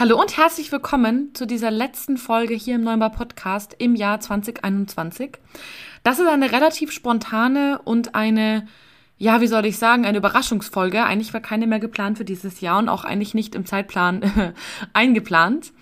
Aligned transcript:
Hallo 0.00 0.16
und 0.20 0.36
herzlich 0.36 0.70
willkommen 0.70 1.34
zu 1.34 1.44
dieser 1.44 1.72
letzten 1.72 2.18
Folge 2.18 2.54
hier 2.54 2.76
im 2.76 2.84
Neumar 2.84 3.10
Podcast 3.10 3.74
im 3.78 3.96
Jahr 3.96 4.20
2021. 4.20 5.32
Das 6.04 6.20
ist 6.20 6.28
eine 6.28 6.52
relativ 6.52 6.92
spontane 6.92 7.80
und 7.82 8.14
eine, 8.14 8.68
ja, 9.16 9.40
wie 9.40 9.48
soll 9.48 9.66
ich 9.66 9.76
sagen, 9.76 10.06
eine 10.06 10.18
Überraschungsfolge. 10.18 11.02
Eigentlich 11.02 11.34
war 11.34 11.40
keine 11.40 11.66
mehr 11.66 11.80
geplant 11.80 12.16
für 12.16 12.24
dieses 12.24 12.60
Jahr 12.60 12.78
und 12.78 12.88
auch 12.88 13.02
eigentlich 13.02 13.34
nicht 13.34 13.56
im 13.56 13.66
Zeitplan 13.66 14.54
eingeplant. 14.92 15.72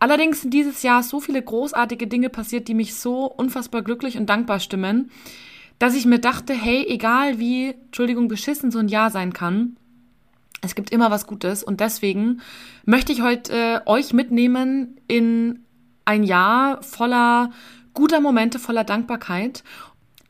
Allerdings 0.00 0.40
sind 0.40 0.52
dieses 0.52 0.82
Jahr 0.82 1.04
so 1.04 1.20
viele 1.20 1.40
großartige 1.40 2.08
Dinge 2.08 2.30
passiert, 2.30 2.66
die 2.66 2.74
mich 2.74 2.96
so 2.96 3.26
unfassbar 3.26 3.82
glücklich 3.82 4.18
und 4.18 4.26
dankbar 4.26 4.58
stimmen, 4.58 5.12
dass 5.78 5.94
ich 5.94 6.04
mir 6.04 6.18
dachte, 6.18 6.52
hey, 6.52 6.84
egal 6.88 7.38
wie, 7.38 7.76
Entschuldigung, 7.84 8.26
beschissen 8.26 8.72
so 8.72 8.80
ein 8.80 8.88
Jahr 8.88 9.10
sein 9.10 9.32
kann, 9.32 9.76
es 10.62 10.74
gibt 10.74 10.90
immer 10.90 11.10
was 11.10 11.26
Gutes 11.26 11.62
und 11.62 11.80
deswegen 11.80 12.40
möchte 12.86 13.12
ich 13.12 13.20
heute 13.20 13.52
äh, 13.52 13.80
euch 13.84 14.12
mitnehmen 14.12 15.00
in 15.08 15.64
ein 16.04 16.24
Jahr 16.24 16.82
voller 16.82 17.50
guter 17.94 18.20
Momente, 18.20 18.58
voller 18.58 18.84
Dankbarkeit. 18.84 19.64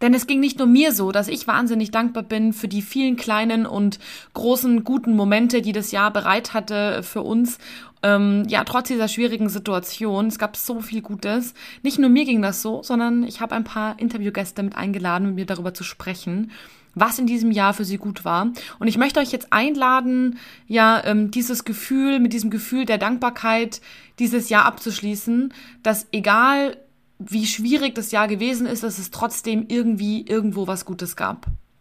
Denn 0.00 0.14
es 0.14 0.26
ging 0.26 0.40
nicht 0.40 0.58
nur 0.58 0.66
mir 0.66 0.92
so, 0.92 1.12
dass 1.12 1.28
ich 1.28 1.46
wahnsinnig 1.46 1.92
dankbar 1.92 2.24
bin 2.24 2.52
für 2.52 2.66
die 2.66 2.82
vielen 2.82 3.14
kleinen 3.14 3.66
und 3.66 4.00
großen 4.34 4.82
guten 4.82 5.14
Momente, 5.14 5.62
die 5.62 5.70
das 5.70 5.92
Jahr 5.92 6.12
bereit 6.12 6.54
hatte 6.54 7.04
für 7.04 7.22
uns. 7.22 7.58
Ähm, 8.02 8.44
ja, 8.48 8.64
trotz 8.64 8.88
dieser 8.88 9.06
schwierigen 9.06 9.48
Situation. 9.48 10.26
Es 10.26 10.40
gab 10.40 10.56
so 10.56 10.80
viel 10.80 11.02
Gutes. 11.02 11.54
Nicht 11.84 12.00
nur 12.00 12.10
mir 12.10 12.24
ging 12.24 12.42
das 12.42 12.62
so, 12.62 12.82
sondern 12.82 13.22
ich 13.22 13.40
habe 13.40 13.54
ein 13.54 13.62
paar 13.62 14.00
Interviewgäste 14.00 14.64
mit 14.64 14.74
eingeladen, 14.74 15.28
mit 15.28 15.34
mir 15.36 15.46
darüber 15.46 15.72
zu 15.72 15.84
sprechen 15.84 16.50
was 16.94 17.18
in 17.18 17.26
diesem 17.26 17.50
Jahr 17.50 17.74
für 17.74 17.84
sie 17.84 17.98
gut 17.98 18.24
war. 18.24 18.52
Und 18.78 18.88
ich 18.88 18.98
möchte 18.98 19.20
euch 19.20 19.32
jetzt 19.32 19.52
einladen, 19.52 20.38
ja, 20.66 21.02
ähm, 21.04 21.30
dieses 21.30 21.64
Gefühl, 21.64 22.20
mit 22.20 22.32
diesem 22.32 22.50
Gefühl 22.50 22.84
der 22.84 22.98
Dankbarkeit 22.98 23.80
dieses 24.18 24.48
Jahr 24.48 24.64
abzuschließen, 24.64 25.52
dass 25.82 26.06
egal 26.12 26.76
wie 27.18 27.46
schwierig 27.46 27.94
das 27.94 28.10
Jahr 28.10 28.28
gewesen 28.28 28.66
ist, 28.66 28.82
dass 28.82 28.98
es 28.98 29.10
trotzdem 29.10 29.66
irgendwie 29.68 30.26
irgendwo 30.26 30.66
was 30.66 30.84
Gutes 30.84 31.16
gab. 31.16 31.46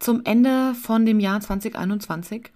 zum 0.00 0.22
Ende 0.24 0.74
von 0.74 1.06
dem 1.06 1.20
Jahr 1.20 1.40
2021. 1.40 2.50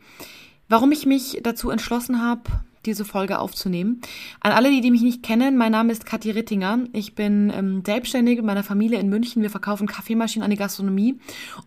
Warum 0.68 0.90
ich 0.90 1.06
mich 1.06 1.40
dazu 1.42 1.70
entschlossen 1.70 2.20
habe, 2.20 2.50
diese 2.86 3.04
Folge 3.04 3.38
aufzunehmen. 3.38 4.00
An 4.40 4.52
alle, 4.52 4.70
die, 4.70 4.80
die 4.80 4.90
mich 4.90 5.02
nicht 5.02 5.22
kennen, 5.22 5.56
mein 5.56 5.72
Name 5.72 5.92
ist 5.92 6.06
Kathi 6.06 6.30
Rittinger. 6.30 6.80
Ich 6.92 7.14
bin 7.14 7.50
ähm, 7.54 7.82
selbstständig 7.84 8.36
mit 8.36 8.44
meiner 8.44 8.62
Familie 8.62 8.98
in 8.98 9.08
München. 9.08 9.42
Wir 9.42 9.50
verkaufen 9.50 9.86
Kaffeemaschinen 9.86 10.44
an 10.44 10.50
die 10.50 10.56
Gastronomie. 10.56 11.18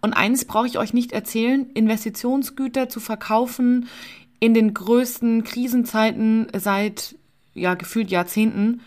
Und 0.02 0.14
eines 0.14 0.46
brauche 0.46 0.68
ich 0.68 0.78
euch 0.78 0.94
nicht 0.94 1.12
erzählen, 1.12 1.70
Investitionsgüter 1.72 2.90
zu 2.90 3.00
verkaufen 3.00 3.88
in 4.40 4.54
den 4.54 4.74
größten 4.74 5.44
Krisenzeiten 5.44 6.48
seit, 6.56 7.16
ja, 7.54 7.74
gefühlt 7.74 8.12
Jahrzehnten. 8.12 8.82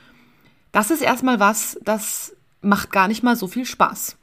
Das 0.73 0.91
ist 0.91 1.03
erstmal 1.03 1.41
was, 1.41 1.79
das 1.83 2.37
macht 2.63 2.93
gar 2.93 3.09
nicht 3.09 3.23
mal 3.23 3.35
so 3.35 3.49
viel 3.49 3.65
Spaß. 3.65 4.17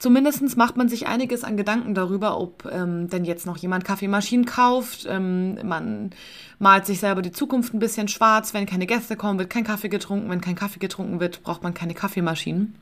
Zumindestens 0.00 0.56
macht 0.56 0.78
man 0.78 0.88
sich 0.88 1.06
einiges 1.06 1.44
an 1.44 1.58
Gedanken 1.58 1.94
darüber, 1.94 2.40
ob 2.40 2.64
ähm, 2.72 3.10
denn 3.10 3.26
jetzt 3.26 3.44
noch 3.44 3.58
jemand 3.58 3.84
Kaffeemaschinen 3.84 4.46
kauft. 4.46 5.06
Ähm, 5.06 5.58
man 5.62 6.12
malt 6.58 6.86
sich 6.86 7.00
selber 7.00 7.20
die 7.20 7.32
Zukunft 7.32 7.74
ein 7.74 7.80
bisschen 7.80 8.08
schwarz. 8.08 8.54
Wenn 8.54 8.64
keine 8.64 8.86
Gäste 8.86 9.14
kommen, 9.14 9.38
wird 9.38 9.50
kein 9.50 9.62
Kaffee 9.62 9.90
getrunken. 9.90 10.30
Wenn 10.30 10.40
kein 10.40 10.54
Kaffee 10.54 10.78
getrunken 10.78 11.20
wird, 11.20 11.42
braucht 11.42 11.62
man 11.62 11.74
keine 11.74 11.92
Kaffeemaschinen. 11.92 12.76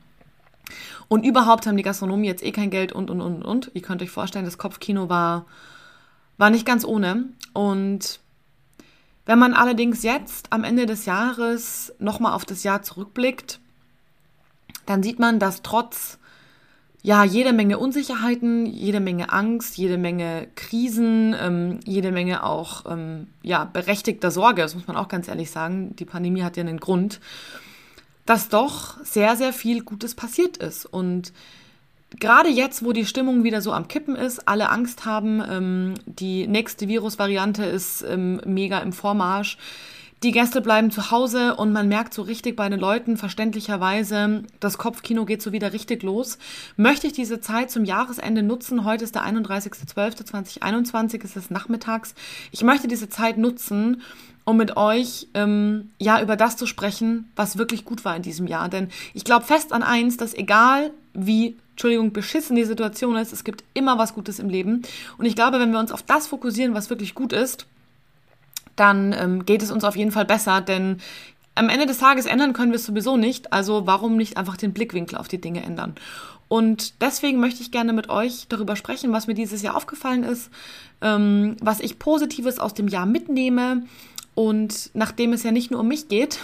Und 1.09 1.25
überhaupt 1.25 1.67
haben 1.67 1.75
die 1.75 1.83
Gastronomen 1.83 2.23
jetzt 2.23 2.41
eh 2.41 2.53
kein 2.53 2.69
Geld 2.69 2.93
und, 2.93 3.09
und, 3.09 3.19
und, 3.19 3.43
und. 3.43 3.69
Ihr 3.73 3.81
könnt 3.81 4.01
euch 4.01 4.11
vorstellen, 4.11 4.45
das 4.45 4.57
Kopfkino 4.57 5.09
war, 5.09 5.45
war 6.37 6.49
nicht 6.49 6.65
ganz 6.65 6.85
ohne. 6.85 7.25
Und 7.51 8.21
wenn 9.25 9.39
man 9.39 9.53
allerdings 9.53 10.03
jetzt 10.03 10.53
am 10.53 10.63
Ende 10.63 10.85
des 10.85 11.05
Jahres 11.05 11.93
nochmal 11.99 12.31
auf 12.31 12.45
das 12.45 12.63
Jahr 12.63 12.81
zurückblickt, 12.81 13.59
dann 14.85 15.03
sieht 15.03 15.19
man, 15.19 15.39
dass 15.39 15.63
trotz 15.63 16.17
ja, 17.01 17.23
jede 17.23 17.53
Menge 17.53 17.79
Unsicherheiten, 17.79 18.65
jede 18.65 18.99
Menge 18.99 19.31
Angst, 19.31 19.77
jede 19.77 19.97
Menge 19.97 20.47
Krisen, 20.55 21.35
ähm, 21.39 21.79
jede 21.85 22.11
Menge 22.11 22.43
auch 22.43 22.85
ja, 23.41 23.65
berechtigter 23.65 24.31
Sorge, 24.31 24.61
das 24.61 24.75
muss 24.75 24.87
man 24.87 24.97
auch 24.97 25.07
ganz 25.07 25.27
ehrlich 25.27 25.49
sagen. 25.49 25.95
Die 25.95 26.05
Pandemie 26.05 26.43
hat 26.43 26.57
ja 26.57 26.63
einen 26.63 26.79
Grund, 26.79 27.19
dass 28.25 28.49
doch 28.49 29.03
sehr, 29.03 29.35
sehr 29.35 29.53
viel 29.53 29.81
Gutes 29.83 30.13
passiert 30.13 30.57
ist. 30.57 30.85
Und 30.85 31.33
gerade 32.19 32.49
jetzt, 32.49 32.83
wo 32.83 32.93
die 32.93 33.05
Stimmung 33.05 33.43
wieder 33.43 33.61
so 33.61 33.71
am 33.71 33.87
Kippen 33.87 34.15
ist, 34.15 34.47
alle 34.47 34.69
Angst 34.69 35.05
haben, 35.05 35.41
ähm, 35.49 35.93
die 36.05 36.47
nächste 36.47 36.87
Virusvariante 36.87 37.65
ist 37.65 38.03
ähm, 38.03 38.41
mega 38.45 38.79
im 38.79 38.93
Vormarsch, 38.93 39.57
die 40.23 40.31
Gäste 40.31 40.59
bleiben 40.59 40.91
zu 40.91 41.11
Hause 41.11 41.55
und 41.55 41.71
man 41.71 41.87
merkt 41.87 42.13
so 42.13 42.21
richtig 42.21 42.55
bei 42.55 42.67
den 42.67 42.79
Leuten 42.79 43.15
verständlicherweise, 43.15 44.43
das 44.59 44.77
Kopfkino 44.77 45.25
geht 45.25 45.41
so 45.41 45.53
wieder 45.53 45.71
richtig 45.71 46.03
los. 46.03 46.37
Möchte 46.75 47.07
ich 47.07 47.13
diese 47.13 47.39
Zeit 47.39 47.71
zum 47.71 47.85
Jahresende 47.85 48.43
nutzen? 48.43 48.83
Heute 48.83 49.05
ist 49.05 49.15
der 49.15 49.23
31.12.2021, 49.23 51.23
es 51.23 51.37
ist 51.37 51.51
nachmittags. 51.51 52.15
Ich 52.51 52.63
möchte 52.63 52.89
diese 52.89 53.07
Zeit 53.07 53.37
nutzen, 53.37 54.01
um 54.43 54.57
mit 54.57 54.75
euch 54.75 55.27
ähm, 55.35 55.91
ja 55.99 56.21
über 56.21 56.35
das 56.35 56.57
zu 56.57 56.65
sprechen, 56.65 57.31
was 57.37 57.57
wirklich 57.57 57.85
gut 57.85 58.03
war 58.03 58.15
in 58.15 58.21
diesem 58.21 58.47
Jahr. 58.47 58.67
Denn 58.67 58.89
ich 59.13 59.23
glaube 59.23 59.45
fest 59.45 59.71
an 59.71 59.83
eins, 59.83 60.17
dass 60.17 60.33
egal 60.33 60.91
wie 61.13 61.55
Entschuldigung, 61.71 62.11
beschissen 62.11 62.57
die 62.57 62.65
Situation 62.65 63.15
ist, 63.15 63.31
es 63.31 63.45
gibt 63.45 63.63
immer 63.73 63.97
was 63.97 64.13
Gutes 64.13 64.39
im 64.39 64.49
Leben. 64.49 64.81
Und 65.17 65.25
ich 65.25 65.35
glaube, 65.35 65.61
wenn 65.61 65.71
wir 65.71 65.79
uns 65.79 65.93
auf 65.93 66.03
das 66.03 66.27
fokussieren, 66.27 66.73
was 66.73 66.89
wirklich 66.89 67.15
gut 67.15 67.31
ist, 67.31 67.67
dann 68.79 69.13
ähm, 69.13 69.45
geht 69.45 69.63
es 69.63 69.71
uns 69.71 69.83
auf 69.83 69.95
jeden 69.95 70.11
Fall 70.11 70.25
besser, 70.25 70.61
denn 70.61 70.97
am 71.55 71.69
Ende 71.69 71.85
des 71.85 71.97
Tages 71.97 72.25
ändern 72.25 72.53
können 72.53 72.71
wir 72.71 72.77
es 72.77 72.85
sowieso 72.85 73.17
nicht, 73.17 73.51
also 73.51 73.85
warum 73.85 74.15
nicht 74.15 74.37
einfach 74.37 74.55
den 74.55 74.73
Blickwinkel 74.73 75.17
auf 75.17 75.27
die 75.27 75.41
Dinge 75.41 75.63
ändern? 75.63 75.95
Und 76.47 77.01
deswegen 77.01 77.39
möchte 77.39 77.61
ich 77.61 77.71
gerne 77.71 77.93
mit 77.93 78.09
euch 78.09 78.47
darüber 78.49 78.75
sprechen, 78.75 79.11
was 79.11 79.27
mir 79.27 79.35
dieses 79.35 79.61
Jahr 79.61 79.75
aufgefallen 79.75 80.23
ist, 80.23 80.49
ähm, 81.01 81.57
was 81.61 81.79
ich 81.79 81.99
Positives 81.99 82.59
aus 82.59 82.73
dem 82.73 82.87
Jahr 82.87 83.05
mitnehme. 83.05 83.83
Und 84.33 84.91
nachdem 84.93 85.33
es 85.33 85.43
ja 85.43 85.51
nicht 85.51 85.69
nur 85.69 85.81
um 85.81 85.87
mich 85.87 86.07
geht, 86.07 86.39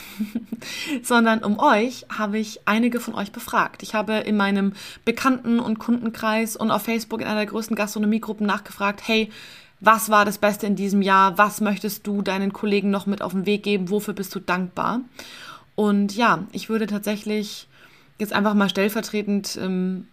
sondern 1.01 1.43
um 1.43 1.57
euch, 1.59 2.05
habe 2.09 2.37
ich 2.37 2.59
einige 2.65 2.99
von 2.99 3.15
euch 3.15 3.31
befragt. 3.31 3.83
Ich 3.83 3.95
habe 3.95 4.15
in 4.15 4.37
meinem 4.37 4.73
Bekannten- 5.05 5.59
und 5.59 5.79
Kundenkreis 5.79 6.55
und 6.55 6.71
auf 6.71 6.83
Facebook 6.83 7.21
in 7.21 7.27
einer 7.27 7.37
der 7.37 7.45
größten 7.45 7.75
Gastronomiegruppen 7.75 8.45
nachgefragt, 8.45 9.01
hey, 9.07 9.31
was 9.85 10.09
war 10.09 10.25
das 10.25 10.39
Beste 10.39 10.65
in 10.65 10.75
diesem 10.75 11.01
Jahr? 11.01 11.37
Was 11.37 11.61
möchtest 11.61 12.07
du 12.07 12.21
deinen 12.21 12.51
Kollegen 12.51 12.89
noch 12.89 13.05
mit 13.05 13.21
auf 13.21 13.33
den 13.33 13.45
Weg 13.45 13.63
geben? 13.63 13.89
Wofür 13.91 14.15
bist 14.15 14.33
du 14.33 14.39
dankbar? 14.39 15.01
Und 15.75 16.15
ja, 16.15 16.43
ich 16.51 16.69
würde 16.69 16.87
tatsächlich 16.87 17.67
jetzt 18.17 18.33
einfach 18.33 18.55
mal 18.55 18.69
stellvertretend, 18.69 19.57
ähm, 19.61 20.07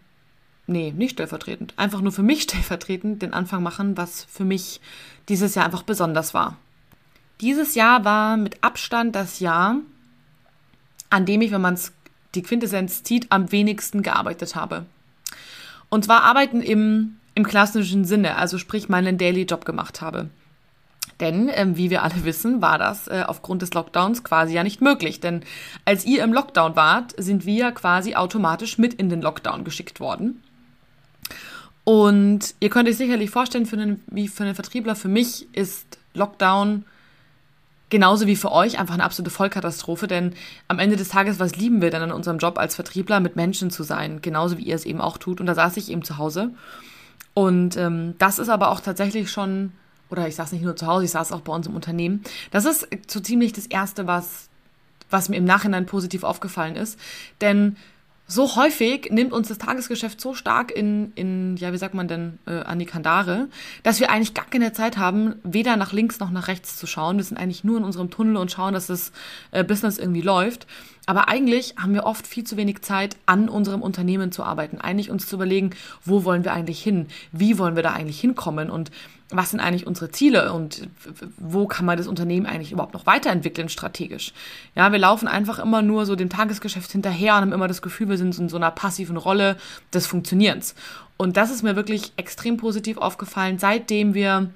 nee, 0.67 0.93
nicht 0.93 1.13
stellvertretend, 1.13 1.73
einfach 1.79 2.03
nur 2.03 2.13
für 2.13 2.23
mich 2.23 2.43
stellvertretend 2.45 3.23
den 3.23 3.33
Anfang 3.33 3.63
machen, 3.63 3.97
was 3.97 4.25
für 4.25 4.45
mich 4.45 4.81
dieses 5.29 5.55
Jahr 5.55 5.65
einfach 5.65 5.85
besonders 5.85 6.35
war. 6.35 6.59
Dieses 7.41 7.75
Jahr 7.75 8.05
war 8.05 8.37
mit 8.37 8.63
Abstand 8.63 9.17
das 9.17 9.41
Jahr, 9.41 9.77
an 11.09 11.27
dem 11.27 11.41
ich, 11.41 11.51
wenn 11.51 11.61
man 11.61 11.75
es 11.75 11.93
die 12.35 12.43
Quintessenz 12.43 13.03
zieht, 13.03 13.33
am 13.33 13.53
wenigsten 13.53 14.03
gearbeitet 14.03 14.55
habe. 14.55 14.85
Und 15.89 16.05
zwar 16.05 16.25
arbeiten 16.25 16.61
im 16.61 17.17
im 17.35 17.47
klassischen 17.47 18.05
Sinne, 18.05 18.37
also 18.37 18.59
sprich 18.59 18.89
meinen 18.89 19.19
Daily 19.19 19.43
Job 19.43 19.65
gemacht 19.65 20.01
habe. 20.01 20.29
Denn, 21.21 21.51
ähm, 21.53 21.77
wie 21.77 21.91
wir 21.91 22.03
alle 22.03 22.25
wissen, 22.25 22.63
war 22.63 22.79
das 22.79 23.09
äh, 23.09 23.25
aufgrund 23.27 23.63
des 23.63 23.75
Lockdowns 23.75 24.25
quasi 24.25 24.55
ja 24.55 24.65
nicht 24.65 24.81
möglich. 24.81 25.21
Denn 25.21 25.43
als 25.85 26.05
ihr 26.05 26.25
im 26.25 26.33
Lockdown 26.33 26.75
wart, 26.75 27.15
sind 27.17 27.47
wir 27.47 27.71
quasi 27.73 28.15
automatisch 28.15 28.79
mit 28.79 28.95
in 28.95 29.09
den 29.09 29.23
Lockdown 29.23 29.65
geschickt 29.65 30.01
worden. 30.01 30.43
Und 31.85 32.55
ihr 32.61 32.71
könnt 32.71 32.89
euch 32.89 32.97
sicherlich 32.97 33.31
vorstellen, 33.31 33.67
für 33.67 33.77
einen, 33.77 34.03
wie 34.07 34.29
für 34.29 34.45
einen 34.45 34.55
Vertriebler, 34.55 34.97
für 34.97 35.09
mich 35.09 35.47
ist 35.55 35.99
Lockdown 36.15 36.85
genauso 37.89 38.27
wie 38.27 38.37
für 38.37 38.51
euch 38.51 38.79
einfach 38.79 38.95
eine 38.95 39.05
absolute 39.05 39.31
Vollkatastrophe, 39.31 40.07
denn 40.07 40.33
am 40.67 40.79
Ende 40.79 40.97
des 40.97 41.11
Tages, 41.11 41.39
was 41.39 41.57
lieben 41.57 41.83
wir 41.83 41.91
denn 41.91 42.01
an 42.01 42.11
unserem 42.13 42.39
Job 42.39 42.59
als 42.59 42.75
Vertriebler, 42.75 43.21
mit 43.21 43.37
Menschen 43.37 43.71
zu 43.71 43.83
sein, 43.83 44.23
genauso 44.23 44.57
wie 44.57 44.63
ihr 44.63 44.75
es 44.75 44.87
eben 44.87 45.03
auch 45.03 45.19
tut. 45.19 45.41
Und 45.41 45.47
da 45.47 45.55
saß 45.55 45.77
ich 45.77 45.91
eben 45.91 46.03
zu 46.03 46.17
Hause 46.17 46.53
und 47.35 47.77
ähm, 47.77 48.15
das 48.19 48.39
ist 48.39 48.49
aber 48.49 48.71
auch 48.71 48.81
tatsächlich 48.81 49.31
schon 49.31 49.73
oder 50.13 50.29
ich 50.29 50.37
saß 50.37 50.53
nicht 50.53 50.63
nur 50.63 50.77
zu 50.77 50.87
Hause, 50.87 51.07
ich 51.07 51.11
saß 51.11 51.33
auch 51.33 51.41
bei 51.41 51.53
uns 51.53 51.67
im 51.67 51.75
Unternehmen. 51.75 52.23
Das 52.51 52.67
ist 52.67 52.87
so 53.09 53.19
ziemlich 53.19 53.55
das 53.55 53.67
Erste, 53.67 54.07
was, 54.07 54.51
was 55.11 55.31
mir 55.31 55.37
im 55.37 55.45
Nachhinein 55.45 55.87
positiv 55.87 56.23
aufgefallen 56.23 56.77
ist. 56.77 57.01
Denn 57.41 57.77
so 58.27 58.57
häufig 58.57 59.11
nimmt 59.11 59.33
uns 59.33 59.49
das 59.49 59.59
Tagesgeschäft 59.59 60.21
so 60.21 60.35
stark 60.35 60.71
in, 60.71 61.13
in 61.17 61.57
ja, 61.57 61.73
wie 61.73 61.79
sagt 61.79 61.95
man 61.95 62.09
denn, 62.09 62.39
äh, 62.47 62.61
an 62.61 62.79
die 62.79 62.87
Kandare, 62.87 63.49
dass 63.83 64.01
wir 64.01 64.11
eigentlich 64.11 64.35
gar 64.35 64.47
keine 64.47 64.73
Zeit 64.73 64.97
haben, 64.97 65.35
weder 65.43 65.77
nach 65.77 65.93
links 65.93 66.21
noch 66.21 66.31
nach 66.31 66.49
rechts 66.49 66.77
zu 66.77 66.87
schauen. 66.87 67.17
Wir 67.17 67.25
sind 67.25 67.37
eigentlich 67.37 67.65
nur 67.65 67.79
in 67.79 67.85
unserem 67.85 68.11
Tunnel 68.11 68.37
und 68.37 68.53
schauen, 68.53 68.75
dass 68.75 68.87
das 68.87 69.13
äh, 69.51 69.65
Business 69.65 69.99
irgendwie 69.99 70.23
läuft. 70.23 70.67
Aber 71.07 71.29
eigentlich 71.29 71.75
haben 71.77 71.95
wir 71.95 72.05
oft 72.05 72.27
viel 72.27 72.45
zu 72.45 72.57
wenig 72.57 72.83
Zeit, 72.83 73.17
an 73.27 73.49
unserem 73.49 73.83
Unternehmen 73.83 74.31
zu 74.31 74.45
arbeiten. 74.45 74.81
Eigentlich 74.81 75.11
uns 75.11 75.27
zu 75.27 75.37
überlegen, 75.37 75.71
wo 76.05 76.25
wollen 76.25 76.45
wir 76.45 76.53
eigentlich 76.53 76.83
hin? 76.83 77.09
Wie 77.33 77.59
wollen 77.59 77.75
wir 77.77 77.83
da 77.83 77.93
eigentlich 77.93 78.21
hinkommen? 78.21 78.71
Und 78.71 78.91
was 79.33 79.51
sind 79.51 79.61
eigentlich 79.61 79.87
unsere 79.87 80.11
Ziele 80.11 80.53
und 80.53 80.89
wo 81.39 81.67
kann 81.67 81.87
man 81.87 81.97
das 81.97 82.07
Unternehmen 82.07 82.47
eigentlich 82.47 82.73
überhaupt 82.73 82.95
noch 82.95 83.07
weiterentwickeln 83.07 83.69
strategisch. 83.69 84.33
Ja, 84.75 84.93
wir 84.93 84.99
laufen 84.99 85.27
einfach 85.27 85.59
immer 85.59 85.83
nur 85.83 86.07
so 86.07 86.17
dem 86.17 86.29
Tagesgeschäft 86.29 86.93
hinterher 86.93 87.35
und 87.37 87.41
haben 87.41 87.53
immer 87.53 87.69
das 87.69 87.83
Gefühl, 87.83 88.09
wir 88.09 88.19
sind 88.19 88.39
in 88.39 88.49
so 88.49 88.57
einer 88.57 88.71
passiven 88.71 89.17
Rolle 89.17 89.57
des 89.93 90.07
Funktionierens. 90.07 90.75
Und 91.17 91.37
das 91.37 91.51
ist 91.51 91.63
mir 91.63 91.77
wirklich 91.77 92.13
extrem 92.17 92.57
positiv 92.57 92.99
aufgefallen, 92.99 93.59
seitdem 93.59 94.15
wir 94.15 94.51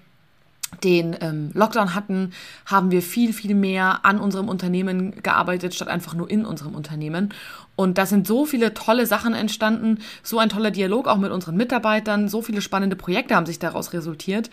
den 0.84 1.16
ähm, 1.20 1.50
Lockdown 1.54 1.94
hatten, 1.94 2.32
haben 2.66 2.90
wir 2.90 3.02
viel, 3.02 3.32
viel 3.32 3.54
mehr 3.54 4.04
an 4.04 4.18
unserem 4.18 4.48
Unternehmen 4.48 5.22
gearbeitet, 5.22 5.74
statt 5.74 5.88
einfach 5.88 6.14
nur 6.14 6.30
in 6.30 6.44
unserem 6.44 6.74
Unternehmen. 6.74 7.32
Und 7.76 7.98
da 7.98 8.06
sind 8.06 8.26
so 8.26 8.46
viele 8.46 8.74
tolle 8.74 9.06
Sachen 9.06 9.34
entstanden, 9.34 9.98
so 10.22 10.38
ein 10.38 10.48
toller 10.48 10.70
Dialog 10.70 11.08
auch 11.08 11.18
mit 11.18 11.30
unseren 11.30 11.56
Mitarbeitern, 11.56 12.28
so 12.28 12.42
viele 12.42 12.62
spannende 12.62 12.96
Projekte 12.96 13.36
haben 13.36 13.46
sich 13.46 13.58
daraus 13.58 13.92
resultiert. 13.92 14.50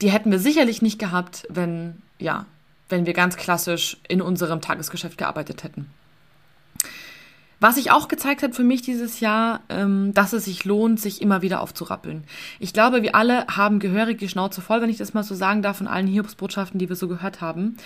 Die 0.00 0.10
hätten 0.10 0.30
wir 0.30 0.38
sicherlich 0.38 0.82
nicht 0.82 0.98
gehabt, 0.98 1.46
wenn, 1.48 2.02
ja, 2.18 2.46
wenn 2.88 3.06
wir 3.06 3.14
ganz 3.14 3.36
klassisch 3.36 3.96
in 4.08 4.22
unserem 4.22 4.60
Tagesgeschäft 4.60 5.18
gearbeitet 5.18 5.64
hätten. 5.64 5.90
Was 7.60 7.74
sich 7.74 7.90
auch 7.90 8.06
gezeigt 8.06 8.44
hat 8.44 8.54
für 8.54 8.62
mich 8.62 8.82
dieses 8.82 9.18
Jahr, 9.18 9.60
ähm, 9.68 10.14
dass 10.14 10.32
es 10.32 10.44
sich 10.44 10.64
lohnt, 10.64 11.00
sich 11.00 11.20
immer 11.20 11.42
wieder 11.42 11.60
aufzurappeln. 11.60 12.22
Ich 12.60 12.72
glaube, 12.72 13.02
wir 13.02 13.16
alle 13.16 13.46
haben 13.48 13.80
gehörig 13.80 14.18
die 14.18 14.28
Schnauze 14.28 14.60
voll, 14.60 14.80
wenn 14.80 14.90
ich 14.90 14.96
das 14.96 15.12
mal 15.12 15.24
so 15.24 15.34
sagen 15.34 15.60
darf, 15.60 15.78
von 15.78 15.88
allen 15.88 16.06
Hiobsbotschaften, 16.06 16.78
die 16.78 16.88
wir 16.88 16.94
so 16.94 17.08
gehört 17.08 17.40
haben. 17.40 17.76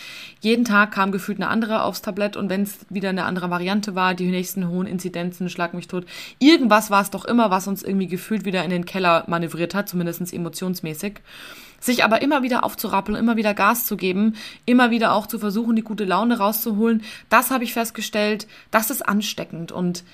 Jeden 0.40 0.66
Tag 0.66 0.92
kam 0.92 1.10
gefühlt 1.10 1.38
eine 1.38 1.48
andere 1.48 1.84
aufs 1.84 2.02
Tablett 2.02 2.36
und 2.36 2.50
wenn 2.50 2.62
es 2.62 2.80
wieder 2.90 3.08
eine 3.08 3.24
andere 3.24 3.48
Variante 3.48 3.94
war, 3.94 4.14
die 4.14 4.30
nächsten 4.30 4.68
hohen 4.68 4.86
Inzidenzen, 4.86 5.48
schlag 5.48 5.72
mich 5.72 5.88
tot, 5.88 6.04
irgendwas 6.38 6.90
war 6.90 7.00
es 7.00 7.10
doch 7.10 7.24
immer, 7.24 7.50
was 7.50 7.66
uns 7.66 7.82
irgendwie 7.82 8.08
gefühlt 8.08 8.44
wieder 8.44 8.64
in 8.64 8.70
den 8.70 8.84
Keller 8.84 9.24
manövriert 9.26 9.74
hat, 9.74 9.88
zumindest 9.88 10.32
emotionsmäßig 10.32 11.20
sich 11.82 12.04
aber 12.04 12.22
immer 12.22 12.42
wieder 12.42 12.64
aufzurappeln, 12.64 13.18
immer 13.18 13.36
wieder 13.36 13.54
Gas 13.54 13.84
zu 13.84 13.96
geben, 13.96 14.36
immer 14.64 14.90
wieder 14.90 15.12
auch 15.12 15.26
zu 15.26 15.38
versuchen, 15.38 15.76
die 15.76 15.82
gute 15.82 16.04
Laune 16.04 16.38
rauszuholen, 16.38 17.02
das 17.28 17.50
habe 17.50 17.64
ich 17.64 17.72
festgestellt, 17.72 18.46
das 18.70 18.90
ist 18.90 19.06
ansteckend 19.06 19.72
und 19.72 20.04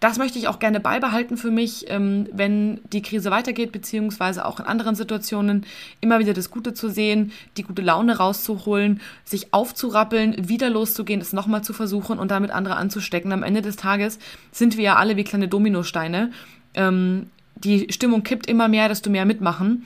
das 0.00 0.18
möchte 0.18 0.38
ich 0.38 0.46
auch 0.46 0.60
gerne 0.60 0.78
beibehalten 0.78 1.36
für 1.36 1.50
mich, 1.50 1.86
ähm, 1.88 2.28
wenn 2.32 2.80
die 2.92 3.02
Krise 3.02 3.32
weitergeht, 3.32 3.72
beziehungsweise 3.72 4.44
auch 4.44 4.60
in 4.60 4.66
anderen 4.66 4.94
Situationen 4.94 5.66
immer 6.00 6.20
wieder 6.20 6.34
das 6.34 6.50
Gute 6.50 6.72
zu 6.72 6.88
sehen, 6.88 7.32
die 7.56 7.64
gute 7.64 7.82
Laune 7.82 8.16
rauszuholen, 8.16 9.00
sich 9.24 9.52
aufzurappeln, 9.52 10.48
wieder 10.48 10.70
loszugehen, 10.70 11.20
es 11.20 11.32
nochmal 11.32 11.64
zu 11.64 11.72
versuchen 11.72 12.20
und 12.20 12.30
damit 12.30 12.52
andere 12.52 12.76
anzustecken. 12.76 13.32
Am 13.32 13.42
Ende 13.42 13.60
des 13.60 13.74
Tages 13.74 14.20
sind 14.52 14.76
wir 14.76 14.84
ja 14.84 14.96
alle 14.96 15.16
wie 15.16 15.24
kleine 15.24 15.48
Dominosteine. 15.48 16.30
Ähm, 16.74 17.30
die 17.56 17.88
Stimmung 17.90 18.22
kippt 18.22 18.46
immer 18.46 18.68
mehr, 18.68 18.88
desto 18.88 19.10
mehr 19.10 19.24
mitmachen. 19.24 19.84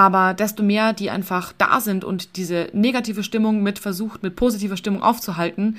Aber 0.00 0.32
desto 0.32 0.62
mehr 0.62 0.94
die 0.94 1.10
einfach 1.10 1.52
da 1.58 1.78
sind 1.78 2.04
und 2.04 2.36
diese 2.36 2.70
negative 2.72 3.22
Stimmung 3.22 3.62
mit 3.62 3.78
versucht, 3.78 4.22
mit 4.22 4.34
positiver 4.34 4.78
Stimmung 4.78 5.02
aufzuhalten, 5.02 5.76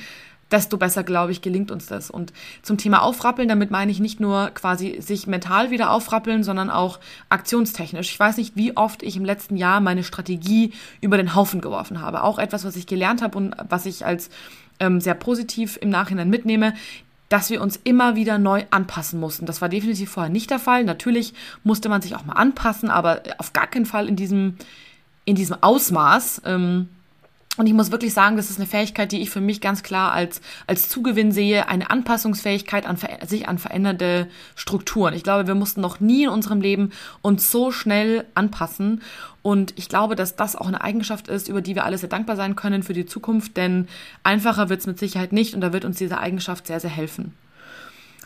desto 0.52 0.78
besser, 0.78 1.02
glaube 1.04 1.32
ich, 1.32 1.42
gelingt 1.42 1.72
uns 1.72 1.88
das. 1.88 2.12
Und 2.12 2.32
zum 2.62 2.78
Thema 2.78 3.02
Aufrappeln, 3.02 3.50
damit 3.50 3.72
meine 3.72 3.92
ich 3.92 4.00
nicht 4.00 4.20
nur 4.20 4.52
quasi 4.52 5.02
sich 5.02 5.26
mental 5.26 5.72
wieder 5.72 5.90
aufrappeln, 5.90 6.44
sondern 6.44 6.70
auch 6.70 7.00
aktionstechnisch. 7.30 8.12
Ich 8.12 8.20
weiß 8.20 8.38
nicht, 8.38 8.56
wie 8.56 8.78
oft 8.78 9.02
ich 9.02 9.18
im 9.18 9.26
letzten 9.26 9.58
Jahr 9.58 9.82
meine 9.82 10.04
Strategie 10.04 10.72
über 11.02 11.18
den 11.18 11.34
Haufen 11.34 11.60
geworfen 11.60 12.00
habe. 12.00 12.22
Auch 12.22 12.38
etwas, 12.38 12.64
was 12.64 12.76
ich 12.76 12.86
gelernt 12.86 13.24
habe 13.24 13.36
und 13.36 13.56
was 13.70 13.88
ich 13.88 14.06
als 14.06 14.30
ähm, 14.80 15.02
sehr 15.02 15.16
positiv 15.16 15.80
im 15.82 15.90
Nachhinein 15.90 16.30
mitnehme 16.30 16.76
dass 17.32 17.50
wir 17.50 17.62
uns 17.62 17.80
immer 17.86 18.16
wieder 18.16 18.38
neu 18.38 18.66
anpassen 18.72 19.18
mussten. 19.18 19.46
Das 19.46 19.62
war 19.62 19.70
definitiv 19.70 20.12
vorher 20.12 20.30
nicht 20.30 20.52
der 20.52 20.60
Fall. 20.60 20.84
Natürlich 20.84 21.34
musste 21.64 21.88
man 21.88 22.02
sich 22.02 22.14
auch 22.14 22.26
mal 22.26 22.34
anpassen, 22.34 22.90
aber 22.90 23.24
auf 23.38 23.54
gar 23.54 23.68
keinen 23.68 23.86
Fall 23.86 24.10
in 24.10 24.18
diesem, 24.18 24.58
in 25.24 25.36
diesem 25.36 25.56
Ausmaß. 25.64 26.42
Ähm, 26.44 26.90
und 27.58 27.68
ich 27.68 27.74
muss 27.74 27.92
wirklich 27.92 28.14
sagen, 28.14 28.38
das 28.38 28.50
ist 28.50 28.60
eine 28.60 28.68
Fähigkeit, 28.68 29.12
die 29.12 29.22
ich 29.22 29.30
für 29.30 29.42
mich 29.42 29.60
ganz 29.60 29.84
klar 29.84 30.14
als, 30.14 30.40
als 30.68 30.88
Zugewinn 30.88 31.34
sehe, 31.34 31.68
eine 31.68 31.90
Anpassungsfähigkeit 31.90 32.86
an 32.86 32.98
sich 33.28 33.50
an 33.50 33.58
veränderte 33.58 34.28
Strukturen. 34.56 35.14
Ich 35.14 35.24
glaube, 35.24 35.48
wir 35.48 35.56
mussten 35.56 35.82
noch 35.82 36.00
nie 36.00 36.24
in 36.24 36.30
unserem 36.30 36.62
Leben 36.62 36.92
uns 37.22 37.52
so 37.52 37.72
schnell 37.72 38.26
anpassen. 38.36 39.02
Und 39.42 39.74
ich 39.76 39.90
glaube, 39.90 40.16
dass 40.16 40.38
das 40.38 40.56
auch 40.56 40.68
eine 40.68 40.82
Eigenschaft 40.82 41.28
ist, 41.28 41.50
über 41.50 41.62
die 41.62 41.76
wir 41.76 41.84
alle 41.84 41.98
sehr 41.98 42.08
dankbar 42.08 42.38
sein 42.38 42.56
können 42.56 42.84
für 42.84 42.94
die 42.94 43.06
Zukunft, 43.06 43.58
denn 43.58 43.88
einfacher 44.24 44.70
wird 44.70 44.80
es 44.80 44.88
mit 44.88 45.00
Sicherheit 45.00 45.34
nicht 45.34 45.54
und 45.54 45.60
da 45.62 45.74
wird 45.74 45.84
uns 45.84 45.98
diese 45.98 46.20
Eigenschaft 46.20 46.68
sehr, 46.68 46.80
sehr 46.80 46.90
helfen. 46.90 47.34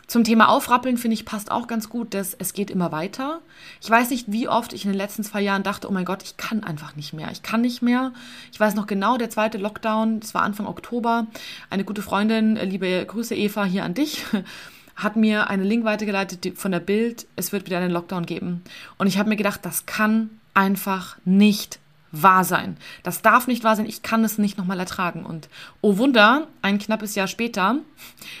Zum 0.06 0.22
Thema 0.22 0.48
Aufrappeln 0.48 0.98
finde 0.98 1.14
ich 1.14 1.24
passt 1.24 1.50
auch 1.50 1.66
ganz 1.66 1.88
gut, 1.88 2.14
dass 2.14 2.34
es 2.34 2.52
geht 2.52 2.70
immer 2.70 2.92
weiter. 2.92 3.40
Ich 3.80 3.90
weiß 3.90 4.10
nicht, 4.10 4.30
wie 4.30 4.48
oft 4.48 4.72
ich 4.72 4.84
in 4.84 4.92
den 4.92 4.96
letzten 4.96 5.24
zwei 5.24 5.40
Jahren 5.40 5.64
dachte, 5.64 5.88
oh 5.88 5.92
mein 5.92 6.04
Gott, 6.04 6.22
ich 6.22 6.36
kann 6.36 6.62
einfach 6.62 6.94
nicht 6.94 7.12
mehr. 7.12 7.28
Ich 7.32 7.42
kann 7.42 7.60
nicht 7.60 7.82
mehr. 7.82 8.12
Ich 8.52 8.60
weiß 8.60 8.76
noch 8.76 8.86
genau, 8.86 9.16
der 9.16 9.30
zweite 9.30 9.58
Lockdown, 9.58 10.20
das 10.20 10.32
war 10.32 10.42
Anfang 10.42 10.66
Oktober. 10.66 11.26
Eine 11.70 11.84
gute 11.84 12.02
Freundin, 12.02 12.56
äh, 12.56 12.64
liebe 12.64 13.04
Grüße 13.04 13.34
Eva 13.34 13.64
hier 13.64 13.84
an 13.84 13.94
dich, 13.94 14.24
hat 14.96 15.16
mir 15.16 15.50
einen 15.50 15.64
Link 15.64 15.84
weitergeleitet 15.84 16.56
von 16.56 16.70
der 16.70 16.80
Bild, 16.80 17.26
es 17.34 17.50
wird 17.50 17.66
wieder 17.66 17.78
einen 17.78 17.90
Lockdown 17.90 18.26
geben. 18.26 18.62
Und 18.98 19.08
ich 19.08 19.18
habe 19.18 19.28
mir 19.28 19.36
gedacht, 19.36 19.60
das 19.64 19.86
kann 19.86 20.30
einfach 20.54 21.16
nicht 21.24 21.80
wahr 22.12 22.44
sein. 22.44 22.76
Das 23.02 23.22
darf 23.22 23.46
nicht 23.46 23.64
wahr 23.64 23.76
sein. 23.76 23.86
Ich 23.86 24.02
kann 24.02 24.24
es 24.24 24.38
nicht 24.38 24.58
nochmal 24.58 24.78
ertragen. 24.78 25.24
Und 25.24 25.48
oh 25.80 25.98
Wunder, 25.98 26.46
ein 26.62 26.78
knappes 26.78 27.14
Jahr 27.14 27.26
später, 27.26 27.76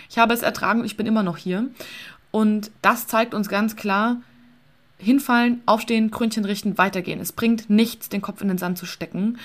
ich 0.08 0.18
habe 0.18 0.34
es 0.34 0.42
ertragen 0.42 0.80
und 0.80 0.86
ich 0.86 0.96
bin 0.96 1.06
immer 1.06 1.22
noch 1.22 1.36
hier. 1.36 1.68
Und 2.30 2.70
das 2.82 3.06
zeigt 3.06 3.34
uns 3.34 3.48
ganz 3.48 3.76
klar, 3.76 4.18
hinfallen, 4.98 5.62
aufstehen, 5.66 6.10
Krönchen 6.10 6.44
richten, 6.44 6.78
weitergehen. 6.78 7.20
Es 7.20 7.32
bringt 7.32 7.68
nichts, 7.68 8.08
den 8.08 8.22
Kopf 8.22 8.40
in 8.40 8.48
den 8.48 8.58
Sand 8.58 8.78
zu 8.78 8.86
stecken. 8.86 9.38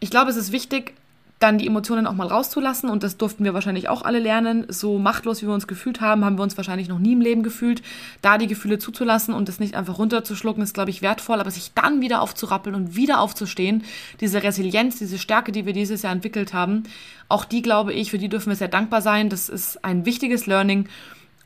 Ich 0.00 0.10
glaube, 0.10 0.30
es 0.30 0.36
ist 0.36 0.52
wichtig, 0.52 0.94
dann 1.42 1.58
die 1.58 1.66
Emotionen 1.66 2.06
auch 2.06 2.14
mal 2.14 2.26
rauszulassen 2.26 2.88
und 2.88 3.02
das 3.02 3.16
durften 3.16 3.44
wir 3.44 3.54
wahrscheinlich 3.54 3.88
auch 3.88 4.02
alle 4.02 4.18
lernen. 4.18 4.64
So 4.68 4.98
machtlos, 4.98 5.42
wie 5.42 5.46
wir 5.46 5.54
uns 5.54 5.66
gefühlt 5.66 6.00
haben, 6.00 6.24
haben 6.24 6.38
wir 6.38 6.42
uns 6.42 6.56
wahrscheinlich 6.56 6.88
noch 6.88 6.98
nie 6.98 7.12
im 7.12 7.20
Leben 7.20 7.42
gefühlt. 7.42 7.82
Da 8.20 8.38
die 8.38 8.46
Gefühle 8.46 8.78
zuzulassen 8.78 9.34
und 9.34 9.48
das 9.48 9.58
nicht 9.58 9.74
einfach 9.74 9.98
runterzuschlucken, 9.98 10.62
ist, 10.62 10.74
glaube 10.74 10.90
ich, 10.90 11.02
wertvoll, 11.02 11.40
aber 11.40 11.50
sich 11.50 11.72
dann 11.74 12.00
wieder 12.00 12.22
aufzurappeln 12.22 12.74
und 12.76 12.94
wieder 12.94 13.20
aufzustehen, 13.20 13.84
diese 14.20 14.42
Resilienz, 14.42 14.98
diese 14.98 15.18
Stärke, 15.18 15.52
die 15.52 15.66
wir 15.66 15.72
dieses 15.72 16.02
Jahr 16.02 16.12
entwickelt 16.12 16.54
haben, 16.54 16.84
auch 17.28 17.44
die, 17.44 17.62
glaube 17.62 17.92
ich, 17.92 18.10
für 18.10 18.18
die 18.18 18.28
dürfen 18.28 18.50
wir 18.50 18.56
sehr 18.56 18.68
dankbar 18.68 19.02
sein. 19.02 19.28
Das 19.28 19.48
ist 19.48 19.84
ein 19.84 20.06
wichtiges 20.06 20.46
Learning 20.46 20.88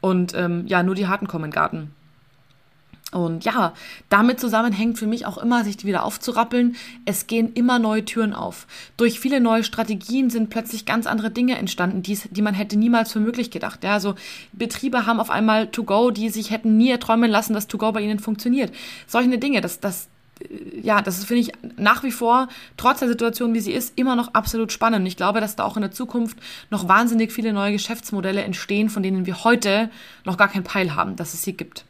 und 0.01 0.35
ähm, 0.35 0.65
ja, 0.67 0.83
nur 0.83 0.95
die 0.95 1.07
Harten 1.07 1.27
kommen 1.27 1.47
in 1.47 1.51
den 1.51 1.55
Garten. 1.55 1.91
Und 3.13 3.45
ja, 3.45 3.73
damit 4.09 4.41
zusammenhängt 4.41 4.99
für 4.99 5.07
mich 5.07 5.27
auch 5.27 5.39
immer, 5.39 5.63
sich 5.63 5.85
wieder 5.85 6.05
aufzurappeln. 6.05 6.75
Es 7.05 7.29
gehen 7.29 7.53
immer 7.55 7.79
neue 7.79 8.05
Türen 8.05 8.35
auf. 8.35 8.67
Durch 8.97 9.21
viele 9.21 9.41
neue 9.41 9.63
Strategien 9.63 10.29
sind 10.29 10.51
plötzlich 10.51 10.87
ganz 10.87 11.07
andere 11.07 11.31
Dinge 11.31 11.57
entstanden, 11.57 12.03
die, 12.03 12.19
die 12.31 12.43
man 12.43 12.55
hätte 12.55 12.77
niemals 12.77 13.13
für 13.13 13.21
möglich 13.21 13.53
gedacht. 13.53 13.85
Ja, 13.85 13.93
also 13.93 14.17
Betriebe 14.53 15.07
haben 15.07 15.21
auf 15.21 15.31
einmal 15.31 15.69
To-Go, 15.69 16.11
die 16.11 16.31
sich 16.31 16.51
hätten 16.51 16.77
nie 16.77 16.91
erträumen 16.91 17.31
lassen, 17.31 17.55
dass 17.55 17.69
To-Go 17.69 17.93
bei 17.93 18.01
ihnen 18.01 18.19
funktioniert. 18.19 18.73
Solche 19.07 19.39
Dinge, 19.39 19.61
das, 19.61 19.79
das, 19.79 20.09
ja, 20.83 21.01
das 21.01 21.25
finde 21.25 21.43
ich, 21.43 21.53
nach 21.77 22.03
wie 22.03 22.11
vor, 22.11 22.49
trotz 22.77 22.99
der 22.99 23.09
Situation, 23.09 23.55
wie 23.55 23.61
sie 23.61 23.73
ist, 23.73 23.97
immer 23.97 24.17
noch 24.17 24.35
absolut 24.35 24.73
spannend. 24.73 25.01
Und 25.01 25.07
ich 25.07 25.17
glaube, 25.17 25.41
dass 25.41 25.55
da 25.55 25.65
auch 25.65 25.77
in 25.77 25.83
der 25.83 25.93
Zukunft 25.93 26.39
noch 26.71 26.89
wahnsinnig 26.89 27.33
viele 27.33 27.53
neue 27.53 27.71
Geschäftsmodelle 27.71 28.43
entstehen, 28.43 28.91
von 28.91 29.05
denen 29.05 29.27
wir 29.27 29.45
heute 29.45 29.91
noch 30.25 30.37
gar 30.37 30.49
keinen 30.49 30.65
Peil 30.65 30.97
haben, 30.97 31.15
dass 31.15 31.35
es 31.35 31.43
sie 31.43 31.57
gibt. 31.57 31.85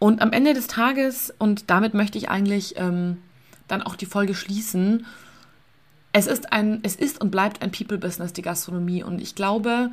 Und 0.00 0.22
am 0.22 0.32
Ende 0.32 0.54
des 0.54 0.66
Tages, 0.66 1.32
und 1.38 1.70
damit 1.70 1.94
möchte 1.94 2.18
ich 2.18 2.30
eigentlich 2.30 2.74
ähm, 2.78 3.18
dann 3.68 3.82
auch 3.82 3.94
die 3.94 4.06
Folge 4.06 4.34
schließen, 4.34 5.06
es 6.12 6.26
ist 6.26 6.52
ein, 6.52 6.80
es 6.82 6.96
ist 6.96 7.20
und 7.20 7.30
bleibt 7.30 7.62
ein 7.62 7.70
People-Business, 7.70 8.32
die 8.32 8.42
Gastronomie. 8.42 9.04
Und 9.04 9.20
ich 9.20 9.34
glaube, 9.34 9.90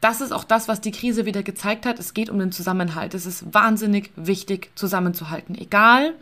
das 0.00 0.22
ist 0.22 0.32
auch 0.32 0.44
das, 0.44 0.68
was 0.68 0.80
die 0.80 0.90
Krise 0.90 1.26
wieder 1.26 1.42
gezeigt 1.42 1.84
hat. 1.84 1.98
Es 1.98 2.14
geht 2.14 2.30
um 2.30 2.38
den 2.38 2.50
Zusammenhalt. 2.50 3.12
Es 3.12 3.26
ist 3.26 3.52
wahnsinnig 3.52 4.10
wichtig, 4.16 4.70
zusammenzuhalten. 4.74 5.54
Egal, 5.54 6.14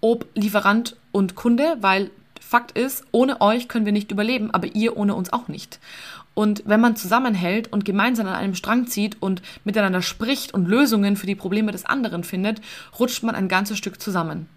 ob 0.00 0.26
Lieferant 0.34 0.96
und 1.12 1.36
Kunde, 1.36 1.76
weil 1.80 2.10
Fakt 2.40 2.76
ist, 2.76 3.04
ohne 3.12 3.40
euch 3.40 3.68
können 3.68 3.86
wir 3.86 3.92
nicht 3.92 4.10
überleben, 4.10 4.50
aber 4.50 4.66
ihr 4.66 4.96
ohne 4.96 5.14
uns 5.14 5.32
auch 5.32 5.46
nicht. 5.46 5.78
Und 6.34 6.62
wenn 6.66 6.80
man 6.80 6.96
zusammenhält 6.96 7.72
und 7.72 7.84
gemeinsam 7.84 8.26
an 8.26 8.34
einem 8.34 8.54
Strang 8.54 8.86
zieht 8.86 9.20
und 9.20 9.42
miteinander 9.64 10.02
spricht 10.02 10.54
und 10.54 10.66
Lösungen 10.66 11.16
für 11.16 11.26
die 11.26 11.34
Probleme 11.34 11.72
des 11.72 11.84
anderen 11.84 12.24
findet, 12.24 12.60
rutscht 12.98 13.22
man 13.22 13.34
ein 13.34 13.48
ganzes 13.48 13.78
Stück 13.78 14.00
zusammen. 14.00 14.48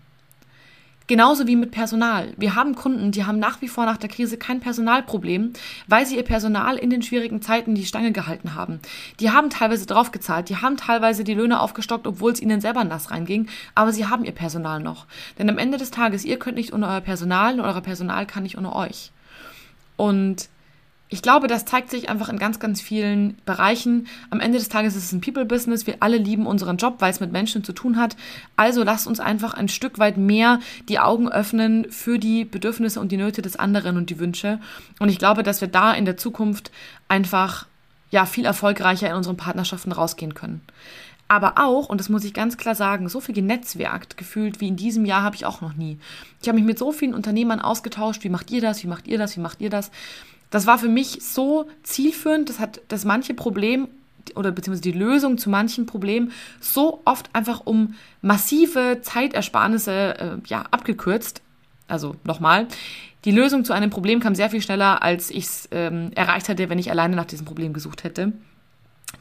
Genauso 1.07 1.45
wie 1.45 1.55
mit 1.55 1.69
Personal. 1.69 2.33
Wir 2.35 2.55
haben 2.55 2.73
Kunden, 2.73 3.11
die 3.11 3.25
haben 3.25 3.37
nach 3.37 3.61
wie 3.61 3.67
vor 3.67 3.85
nach 3.85 3.97
der 3.97 4.09
Krise 4.09 4.37
kein 4.37 4.59
Personalproblem, 4.59 5.53
weil 5.85 6.03
sie 6.07 6.15
ihr 6.15 6.23
Personal 6.23 6.77
in 6.77 6.89
den 6.89 7.03
schwierigen 7.03 7.43
Zeiten 7.43 7.75
die 7.75 7.85
Stange 7.85 8.11
gehalten 8.11 8.55
haben. 8.55 8.79
Die 9.19 9.29
haben 9.29 9.51
teilweise 9.51 9.85
draufgezahlt, 9.85 10.49
die 10.49 10.57
haben 10.57 10.77
teilweise 10.77 11.23
die 11.23 11.35
Löhne 11.35 11.59
aufgestockt, 11.59 12.07
obwohl 12.07 12.31
es 12.31 12.41
ihnen 12.41 12.59
selber 12.59 12.83
nass 12.83 13.11
reinging, 13.11 13.47
aber 13.75 13.91
sie 13.91 14.07
haben 14.07 14.25
ihr 14.25 14.31
Personal 14.31 14.79
noch. 14.79 15.05
Denn 15.37 15.47
am 15.47 15.59
Ende 15.59 15.77
des 15.77 15.91
Tages, 15.91 16.25
ihr 16.25 16.39
könnt 16.39 16.57
nicht 16.57 16.73
ohne 16.73 16.87
euer 16.87 17.01
Personal 17.01 17.59
und 17.59 17.65
euer 17.65 17.81
Personal 17.81 18.25
kann 18.25 18.41
nicht 18.41 18.57
ohne 18.57 18.75
euch. 18.75 19.11
Und 19.97 20.49
ich 21.07 21.21
glaube, 21.21 21.47
das 21.47 21.65
zeigt 21.65 21.91
sich 21.91 22.09
einfach 22.09 22.29
in 22.29 22.39
ganz, 22.39 22.59
ganz 22.59 22.81
vielen 22.81 23.37
Bereichen. 23.45 24.07
Am 24.31 24.39
Ende 24.39 24.57
des 24.57 24.69
Tages 24.69 24.95
ist 24.95 25.05
es 25.05 25.11
ein 25.11 25.21
People-Business. 25.21 25.85
Wir 25.85 25.97
alle 25.99 26.17
lieben 26.17 26.47
unseren 26.47 26.77
Job, 26.77 26.95
weil 26.99 27.11
es 27.11 27.19
mit 27.19 27.31
Menschen 27.31 27.63
zu 27.63 27.73
tun 27.73 27.97
hat. 27.97 28.17
Also 28.55 28.83
lasst 28.83 29.05
uns 29.05 29.19
einfach 29.19 29.53
ein 29.53 29.67
Stück 29.67 29.99
weit 29.99 30.17
mehr 30.17 30.59
die 30.89 30.97
Augen 30.97 31.29
öffnen 31.29 31.91
für 31.91 32.17
die 32.17 32.43
Bedürfnisse 32.43 32.99
und 32.99 33.11
die 33.11 33.17
Nöte 33.17 33.43
des 33.43 33.55
anderen 33.55 33.97
und 33.97 34.09
die 34.09 34.19
Wünsche. 34.19 34.59
Und 34.99 35.09
ich 35.09 35.19
glaube, 35.19 35.43
dass 35.43 35.61
wir 35.61 35.67
da 35.67 35.93
in 35.93 36.05
der 36.05 36.17
Zukunft 36.17 36.71
einfach 37.07 37.67
ja 38.09 38.25
viel 38.25 38.45
erfolgreicher 38.45 39.09
in 39.09 39.15
unseren 39.15 39.37
Partnerschaften 39.37 39.91
rausgehen 39.91 40.33
können. 40.33 40.61
Aber 41.27 41.53
auch, 41.57 41.89
und 41.89 41.99
das 41.99 42.09
muss 42.09 42.23
ich 42.23 42.33
ganz 42.33 42.57
klar 42.57 42.75
sagen, 42.75 43.09
so 43.09 43.19
viel 43.19 43.33
genetzwerkt 43.33 44.17
gefühlt 44.17 44.59
wie 44.59 44.67
in 44.67 44.75
diesem 44.75 45.05
Jahr 45.05 45.23
habe 45.23 45.35
ich 45.35 45.45
auch 45.45 45.61
noch 45.61 45.73
nie. 45.73 45.97
Ich 46.41 46.47
habe 46.47 46.57
mich 46.57 46.65
mit 46.65 46.77
so 46.77 46.91
vielen 46.91 47.15
Unternehmern 47.15 47.59
ausgetauscht, 47.59 48.23
wie 48.23 48.29
macht 48.29 48.51
ihr 48.51 48.61
das, 48.61 48.83
wie 48.83 48.87
macht 48.87 49.07
ihr 49.07 49.17
das, 49.17 49.35
wie 49.35 49.41
macht 49.41 49.61
ihr 49.61 49.71
das. 49.71 49.91
Das 50.55 50.67
war 50.67 50.77
für 50.77 50.87
mich 50.87 51.19
so 51.21 51.67
zielführend, 51.83 52.47
das 52.47 52.59
hat 52.59 52.79
das 52.87 53.03
manche 53.03 53.33
Problem 53.33 53.89
oder 54.35 54.53
beziehungsweise 54.53 54.89
die 54.89 54.97
Lösung 54.97 55.37
zu 55.37 55.49
manchen 55.49 55.85
Problemen 55.85 56.31
so 56.61 57.01
oft 57.03 57.29
einfach 57.33 57.63
um 57.65 57.95
massive 58.21 58.99
Zeitersparnisse 59.01 60.17
äh, 60.17 60.37
ja, 60.47 60.63
abgekürzt. 60.71 61.41
Also 61.89 62.15
nochmal, 62.23 62.69
die 63.25 63.31
Lösung 63.31 63.65
zu 63.65 63.73
einem 63.73 63.89
Problem 63.89 64.21
kam 64.21 64.33
sehr 64.33 64.49
viel 64.49 64.61
schneller, 64.61 65.03
als 65.03 65.29
ich 65.29 65.43
es 65.43 65.67
ähm, 65.71 66.11
erreicht 66.15 66.47
hätte, 66.47 66.69
wenn 66.69 66.79
ich 66.79 66.89
alleine 66.89 67.17
nach 67.17 67.25
diesem 67.25 67.45
Problem 67.45 67.73
gesucht 67.73 68.05
hätte. 68.05 68.31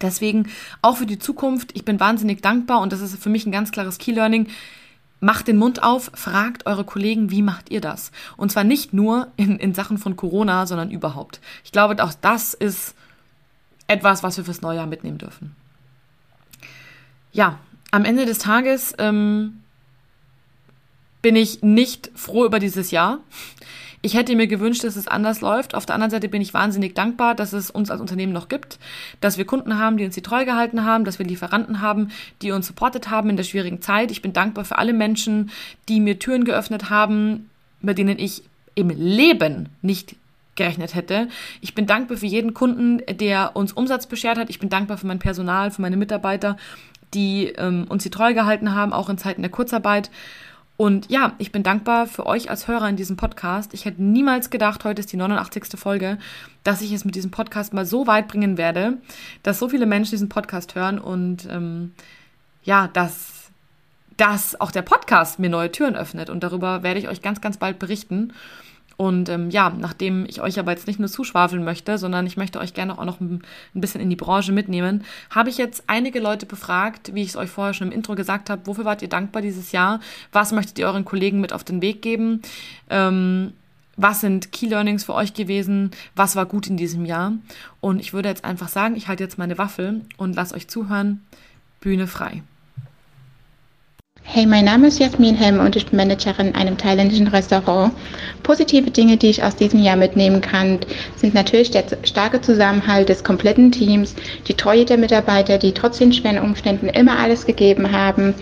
Deswegen 0.00 0.48
auch 0.82 0.98
für 0.98 1.06
die 1.06 1.18
Zukunft, 1.18 1.72
ich 1.74 1.84
bin 1.84 1.98
wahnsinnig 1.98 2.42
dankbar 2.42 2.80
und 2.80 2.92
das 2.92 3.00
ist 3.00 3.20
für 3.20 3.28
mich 3.28 3.44
ein 3.44 3.50
ganz 3.50 3.72
klares 3.72 3.98
Key-Learning. 3.98 4.46
Macht 5.24 5.48
den 5.48 5.56
Mund 5.56 5.82
auf, 5.82 6.10
fragt 6.12 6.66
eure 6.66 6.84
Kollegen, 6.84 7.30
wie 7.30 7.40
macht 7.40 7.70
ihr 7.70 7.80
das? 7.80 8.12
Und 8.36 8.52
zwar 8.52 8.62
nicht 8.62 8.92
nur 8.92 9.28
in, 9.38 9.58
in 9.58 9.72
Sachen 9.72 9.96
von 9.96 10.16
Corona, 10.16 10.66
sondern 10.66 10.90
überhaupt. 10.90 11.40
Ich 11.64 11.72
glaube, 11.72 12.04
auch 12.04 12.12
das 12.12 12.52
ist 12.52 12.94
etwas, 13.86 14.22
was 14.22 14.36
wir 14.36 14.44
fürs 14.44 14.60
Neujahr 14.60 14.86
mitnehmen 14.86 15.16
dürfen. 15.16 15.56
Ja, 17.32 17.58
am 17.90 18.04
Ende 18.04 18.26
des 18.26 18.36
Tages 18.36 18.94
ähm, 18.98 19.62
bin 21.22 21.36
ich 21.36 21.62
nicht 21.62 22.10
froh 22.14 22.44
über 22.44 22.58
dieses 22.58 22.90
Jahr. 22.90 23.20
Ich 24.04 24.12
hätte 24.12 24.36
mir 24.36 24.46
gewünscht, 24.46 24.84
dass 24.84 24.96
es 24.96 25.08
anders 25.08 25.40
läuft. 25.40 25.74
Auf 25.74 25.86
der 25.86 25.94
anderen 25.94 26.10
Seite 26.10 26.28
bin 26.28 26.42
ich 26.42 26.52
wahnsinnig 26.52 26.94
dankbar, 26.94 27.34
dass 27.34 27.54
es 27.54 27.70
uns 27.70 27.90
als 27.90 28.02
Unternehmen 28.02 28.34
noch 28.34 28.50
gibt, 28.50 28.78
dass 29.22 29.38
wir 29.38 29.46
Kunden 29.46 29.78
haben, 29.78 29.96
die 29.96 30.04
uns 30.04 30.14
die 30.14 30.20
treu 30.20 30.44
gehalten 30.44 30.84
haben, 30.84 31.06
dass 31.06 31.18
wir 31.18 31.24
Lieferanten 31.24 31.80
haben, 31.80 32.10
die 32.42 32.52
uns 32.52 32.66
supportet 32.66 33.08
haben 33.08 33.30
in 33.30 33.38
der 33.38 33.44
schwierigen 33.44 33.80
Zeit. 33.80 34.10
Ich 34.10 34.20
bin 34.20 34.34
dankbar 34.34 34.66
für 34.66 34.76
alle 34.76 34.92
Menschen, 34.92 35.50
die 35.88 36.00
mir 36.00 36.18
Türen 36.18 36.44
geöffnet 36.44 36.90
haben, 36.90 37.48
mit 37.80 37.96
denen 37.96 38.18
ich 38.18 38.42
im 38.74 38.90
Leben 38.90 39.70
nicht 39.80 40.16
gerechnet 40.54 40.94
hätte. 40.94 41.28
Ich 41.62 41.74
bin 41.74 41.86
dankbar 41.86 42.18
für 42.18 42.26
jeden 42.26 42.52
Kunden, 42.52 43.00
der 43.08 43.56
uns 43.56 43.72
Umsatz 43.72 44.06
beschert 44.06 44.36
hat. 44.36 44.50
Ich 44.50 44.58
bin 44.58 44.68
dankbar 44.68 44.98
für 44.98 45.06
mein 45.06 45.18
Personal, 45.18 45.70
für 45.70 45.80
meine 45.80 45.96
Mitarbeiter, 45.96 46.58
die 47.14 47.54
ähm, 47.56 47.86
uns 47.88 48.02
die 48.02 48.10
treu 48.10 48.34
gehalten 48.34 48.74
haben, 48.74 48.92
auch 48.92 49.08
in 49.08 49.16
Zeiten 49.16 49.40
der 49.40 49.50
Kurzarbeit. 49.50 50.10
Und 50.76 51.08
ja, 51.08 51.34
ich 51.38 51.52
bin 51.52 51.62
dankbar 51.62 52.06
für 52.06 52.26
euch 52.26 52.50
als 52.50 52.66
Hörer 52.66 52.88
in 52.88 52.96
diesem 52.96 53.16
Podcast. 53.16 53.74
Ich 53.74 53.84
hätte 53.84 54.02
niemals 54.02 54.50
gedacht, 54.50 54.84
heute 54.84 55.00
ist 55.00 55.12
die 55.12 55.16
89. 55.16 55.78
Folge, 55.78 56.18
dass 56.64 56.82
ich 56.82 56.92
es 56.92 57.04
mit 57.04 57.14
diesem 57.14 57.30
Podcast 57.30 57.72
mal 57.72 57.86
so 57.86 58.08
weit 58.08 58.26
bringen 58.26 58.58
werde, 58.58 58.98
dass 59.44 59.60
so 59.60 59.68
viele 59.68 59.86
Menschen 59.86 60.10
diesen 60.10 60.28
Podcast 60.28 60.74
hören 60.74 60.98
und 60.98 61.46
ähm, 61.48 61.92
ja, 62.64 62.88
dass, 62.88 63.50
dass 64.16 64.60
auch 64.60 64.72
der 64.72 64.82
Podcast 64.82 65.38
mir 65.38 65.50
neue 65.50 65.70
Türen 65.70 65.94
öffnet. 65.94 66.28
Und 66.28 66.42
darüber 66.42 66.82
werde 66.82 66.98
ich 66.98 67.08
euch 67.08 67.22
ganz, 67.22 67.40
ganz 67.40 67.56
bald 67.56 67.78
berichten. 67.78 68.32
Und 68.96 69.28
ähm, 69.28 69.50
ja, 69.50 69.70
nachdem 69.70 70.24
ich 70.26 70.40
euch 70.40 70.58
aber 70.58 70.70
jetzt 70.70 70.86
nicht 70.86 71.00
nur 71.00 71.08
zuschwafeln 71.08 71.64
möchte, 71.64 71.98
sondern 71.98 72.26
ich 72.26 72.36
möchte 72.36 72.60
euch 72.60 72.74
gerne 72.74 72.98
auch 72.98 73.04
noch 73.04 73.20
ein, 73.20 73.42
bisschen 73.74 74.00
in 74.00 74.10
die 74.10 74.16
Branche 74.16 74.52
mitnehmen, 74.52 75.04
habe 75.30 75.50
ich 75.50 75.58
jetzt 75.58 75.84
einige 75.86 76.20
Leute 76.20 76.46
befragt, 76.46 77.14
wie 77.14 77.22
ich 77.22 77.30
es 77.30 77.36
euch 77.36 77.50
vorher 77.50 77.74
schon 77.74 77.88
im 77.88 77.92
Intro 77.92 78.14
gesagt 78.14 78.50
habe, 78.50 78.66
wofür 78.66 78.84
wart 78.84 79.02
ihr 79.02 79.08
dankbar 79.08 79.42
dieses 79.42 79.72
Jahr? 79.72 80.00
Was 80.32 80.52
möchtet 80.52 80.78
ihr 80.78 80.86
euren 80.86 81.04
Kollegen 81.04 81.40
mit 81.40 81.52
auf 81.52 81.64
den 81.64 81.82
Weg 81.82 82.02
geben? 82.02 82.42
Ähm, 82.88 83.52
was 83.96 84.20
sind 84.20 84.52
Key 84.52 84.66
Learnings 84.66 85.04
für 85.04 85.14
euch 85.14 85.34
gewesen? 85.34 85.90
Was 86.16 86.36
war 86.36 86.46
gut 86.46 86.66
in 86.66 86.76
diesem 86.76 87.04
Jahr? 87.04 87.32
Und 87.80 88.00
ich 88.00 88.12
würde 88.12 88.28
jetzt 88.28 88.44
einfach 88.44 88.68
sagen, 88.68 88.96
ich 88.96 89.08
halte 89.08 89.22
jetzt 89.22 89.38
meine 89.38 89.58
Waffel 89.58 90.02
und 90.16 90.34
lasse 90.34 90.54
euch 90.54 90.68
zuhören. 90.68 91.24
Bühne 91.80 92.06
frei. 92.06 92.42
Hey, 94.26 94.46
mein 94.46 94.64
Name 94.64 94.88
ist 94.88 94.98
Jasmin 94.98 95.36
Helm 95.36 95.60
und 95.60 95.76
ich 95.76 95.86
bin 95.86 95.98
Managerin 95.98 96.48
in 96.48 96.54
einem 96.54 96.78
thailändischen 96.78 97.28
Restaurant. 97.28 97.92
Positive 98.42 98.90
Dinge, 98.90 99.18
die 99.18 99.28
ich 99.28 99.44
aus 99.44 99.54
diesem 99.54 99.80
Jahr 99.80 99.96
mitnehmen 99.96 100.40
kann, 100.40 100.80
sind 101.14 101.34
natürlich 101.34 101.70
der 101.70 101.84
starke 102.04 102.40
Zusammenhalt 102.40 103.10
des 103.10 103.22
kompletten 103.22 103.70
Teams, 103.70 104.16
die 104.48 104.54
Treue 104.54 104.86
der 104.86 104.96
Mitarbeiter, 104.96 105.58
die 105.58 105.72
trotz 105.72 105.98
den 105.98 106.12
schweren 106.12 106.38
Umständen 106.38 106.88
immer 106.88 107.18
alles 107.18 107.46
gegeben 107.46 107.92
haben, 107.92 108.34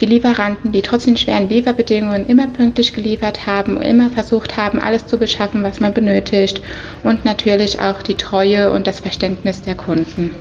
die 0.00 0.06
Lieferanten, 0.06 0.72
die 0.72 0.82
trotz 0.82 1.04
den 1.04 1.16
schweren 1.16 1.48
Lieferbedingungen 1.48 2.26
immer 2.26 2.48
pünktlich 2.48 2.92
geliefert 2.92 3.46
haben, 3.46 3.80
immer 3.80 4.10
versucht 4.10 4.56
haben, 4.56 4.80
alles 4.80 5.06
zu 5.06 5.18
beschaffen, 5.18 5.62
was 5.62 5.80
man 5.80 5.94
benötigt 5.94 6.60
und 7.04 7.24
natürlich 7.24 7.80
auch 7.80 8.02
die 8.02 8.16
Treue 8.16 8.70
und 8.72 8.86
das 8.88 9.00
Verständnis 9.00 9.62
der 9.62 9.76
Kunden. 9.76 10.34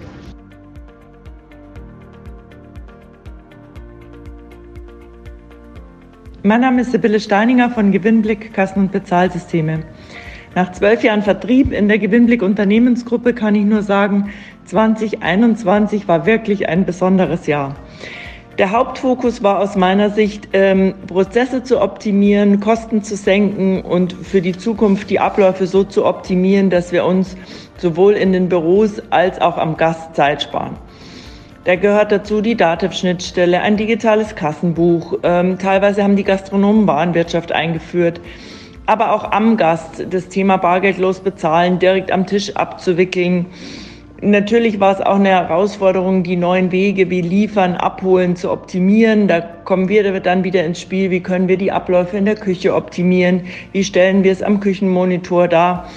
Mein 6.48 6.62
Name 6.62 6.80
ist 6.80 6.94
Sibylle 6.94 7.20
Steininger 7.20 7.70
von 7.70 7.92
Gewinnblick 7.92 8.54
Kassen- 8.54 8.84
und 8.84 8.94
Bezahlsysteme. 8.94 9.82
Nach 10.56 10.72
zwölf 10.72 11.04
Jahren 11.04 11.22
Vertrieb 11.22 11.74
in 11.74 11.90
der 11.90 12.00
Gewinnblick 12.00 12.42
Unternehmensgruppe 12.42 13.34
kann 13.34 13.54
ich 13.54 13.66
nur 13.66 13.82
sagen, 13.82 14.30
2021 14.64 16.08
war 16.08 16.26
wirklich 16.26 16.70
ein 16.70 16.86
besonderes 16.86 17.48
Jahr. 17.48 17.76
Der 18.58 18.72
Hauptfokus 18.72 19.44
war 19.44 19.60
aus 19.60 19.76
meiner 19.76 20.10
Sicht, 20.10 20.48
ähm, 20.54 20.94
Prozesse 21.08 21.64
zu 21.64 21.82
optimieren, 21.82 22.62
Kosten 22.62 23.04
zu 23.04 23.18
senken 23.18 23.82
und 23.82 24.14
für 24.14 24.42
die 24.42 24.58
Zukunft 24.58 25.10
die 25.10 25.20
Abläufe 25.20 25.68
so 25.68 25.84
zu 25.84 26.06
optimieren, 26.06 26.70
dass 26.70 26.94
wir 26.94 27.04
uns 27.04 27.36
sowohl 27.76 28.14
in 28.14 28.32
den 28.32 28.48
Büros 28.48 29.02
als 29.10 29.42
auch 29.42 29.58
am 29.58 29.76
Gast 29.76 30.16
Zeit 30.16 30.44
sparen. 30.44 30.78
Da 31.68 31.76
gehört 31.76 32.14
dazu 32.14 32.40
die 32.40 32.56
Dativ-Schnittstelle, 32.56 33.60
ein 33.60 33.76
digitales 33.76 34.36
Kassenbuch. 34.36 35.20
Ähm, 35.24 35.60
teilweise 35.60 36.02
haben 36.02 36.16
die 36.16 36.24
Gastronomen 36.24 36.88
Warenwirtschaft 36.88 37.52
eingeführt. 37.52 38.22
Aber 38.86 39.12
auch 39.12 39.34
am 39.34 39.58
Gast 39.58 40.06
das 40.10 40.30
Thema 40.30 40.56
bargeldlos 40.56 41.20
bezahlen, 41.20 41.78
direkt 41.78 42.10
am 42.10 42.26
Tisch 42.26 42.56
abzuwickeln. 42.56 43.48
Natürlich 44.22 44.80
war 44.80 44.94
es 44.94 45.02
auch 45.02 45.18
eine 45.18 45.28
Herausforderung, 45.28 46.24
die 46.24 46.38
neuen 46.38 46.72
Wege 46.72 47.10
wie 47.10 47.20
Liefern, 47.20 47.76
Abholen 47.76 48.38
zu 48.38 48.50
optimieren. 48.50 49.28
Da 49.28 49.42
kommen 49.42 49.90
wir 49.90 50.22
dann 50.22 50.46
wieder 50.46 50.64
ins 50.64 50.80
Spiel. 50.80 51.12
Wie 51.12 51.20
können 51.20 51.50
wir 51.50 51.58
die 51.58 51.74
Abläufe 51.74 52.16
in 52.16 52.24
der 52.24 52.36
Küche 52.36 52.74
optimieren? 52.74 53.42
Wie 53.74 53.84
stellen 53.84 54.24
wir 54.24 54.32
es 54.32 54.42
am 54.42 54.62
Küchenmonitor 54.62 55.50
dar? 55.50 55.90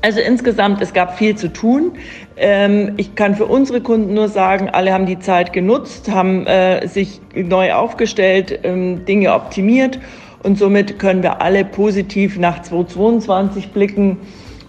Also 0.00 0.20
insgesamt, 0.20 0.80
es 0.80 0.92
gab 0.92 1.18
viel 1.18 1.34
zu 1.36 1.52
tun. 1.52 1.92
Ähm, 2.36 2.94
ich 2.96 3.14
kann 3.16 3.34
für 3.34 3.46
unsere 3.46 3.80
Kunden 3.80 4.14
nur 4.14 4.28
sagen, 4.28 4.68
alle 4.70 4.92
haben 4.92 5.06
die 5.06 5.18
Zeit 5.18 5.52
genutzt, 5.52 6.10
haben 6.10 6.46
äh, 6.46 6.86
sich 6.86 7.20
neu 7.34 7.72
aufgestellt, 7.72 8.60
ähm, 8.62 9.04
Dinge 9.06 9.34
optimiert 9.34 9.98
und 10.42 10.56
somit 10.56 10.98
können 11.00 11.22
wir 11.22 11.42
alle 11.42 11.64
positiv 11.64 12.38
nach 12.38 12.62
2022 12.62 13.70
blicken 13.70 14.18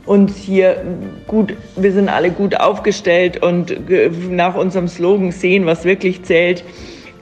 und 0.07 0.31
hier 0.31 0.81
gut, 1.27 1.53
wir 1.75 1.91
sind 1.91 2.09
alle 2.09 2.31
gut 2.31 2.59
aufgestellt 2.59 3.43
und 3.43 3.75
nach 4.31 4.55
unserem 4.55 4.88
Slogan 4.88 5.31
sehen, 5.31 5.67
was 5.67 5.86
wirklich 5.86 6.24
zählt, 6.24 6.63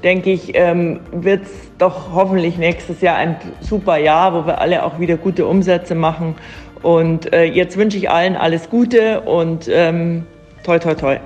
denke 0.05 0.31
ich, 0.31 0.51
ähm, 0.53 1.01
wird 1.11 1.43
es 1.43 1.51
doch 1.77 2.13
hoffentlich 2.13 2.57
nächstes 2.57 3.01
Jahr 3.01 3.17
ein 3.17 3.35
super 3.59 3.97
Jahr, 3.97 4.33
wo 4.33 4.47
wir 4.47 4.61
alle 4.61 4.83
auch 4.83 4.99
wieder 4.99 5.17
gute 5.17 5.45
Umsätze 5.45 5.95
machen 5.95 6.35
und 6.83 7.33
äh, 7.33 7.43
jetzt 7.43 7.77
wünsche 7.77 7.97
ich 7.97 8.09
allen 8.09 8.35
alles 8.35 8.69
Gute 8.69 9.21
und 9.21 9.67
ähm, 9.69 10.25
toi, 10.63 10.79
toi, 10.79 10.95
toi. 10.95 11.19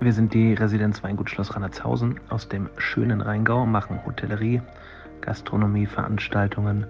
Wir 0.00 0.12
sind 0.12 0.34
die 0.34 0.52
Residenz 0.52 1.02
Weingut 1.02 1.30
Schloss 1.30 1.54
Rannertshausen 1.54 2.20
aus 2.28 2.48
dem 2.48 2.68
schönen 2.76 3.22
Rheingau, 3.22 3.64
machen 3.64 4.00
Hotellerie, 4.04 4.60
Gastronomie, 5.22 5.86
Veranstaltungen 5.86 6.86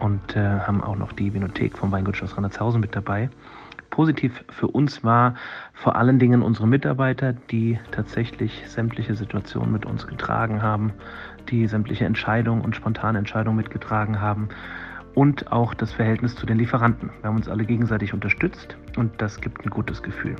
und 0.00 0.34
äh, 0.34 0.40
haben 0.40 0.82
auch 0.82 0.96
noch 0.96 1.12
die 1.12 1.34
Vinothek 1.34 1.76
vom 1.76 1.92
Weingut 1.92 2.16
Schloss 2.16 2.36
Rannertshausen 2.36 2.80
mit 2.80 2.96
dabei. 2.96 3.28
Positiv 3.90 4.44
für 4.48 4.68
uns 4.68 5.02
war 5.04 5.34
vor 5.74 5.96
allen 5.96 6.18
Dingen 6.18 6.42
unsere 6.42 6.66
Mitarbeiter, 6.66 7.32
die 7.32 7.78
tatsächlich 7.90 8.62
sämtliche 8.66 9.14
Situationen 9.14 9.72
mit 9.72 9.86
uns 9.86 10.06
getragen 10.06 10.62
haben, 10.62 10.92
die 11.50 11.66
sämtliche 11.66 12.04
Entscheidungen 12.04 12.62
und 12.62 12.76
spontane 12.76 13.18
Entscheidungen 13.18 13.56
mitgetragen 13.56 14.20
haben 14.20 14.48
und 15.14 15.50
auch 15.50 15.74
das 15.74 15.92
Verhältnis 15.92 16.34
zu 16.36 16.46
den 16.46 16.58
Lieferanten. 16.58 17.10
Wir 17.20 17.28
haben 17.28 17.36
uns 17.36 17.48
alle 17.48 17.64
gegenseitig 17.64 18.14
unterstützt 18.14 18.76
und 18.96 19.10
das 19.20 19.40
gibt 19.40 19.64
ein 19.64 19.70
gutes 19.70 20.02
Gefühl. 20.02 20.36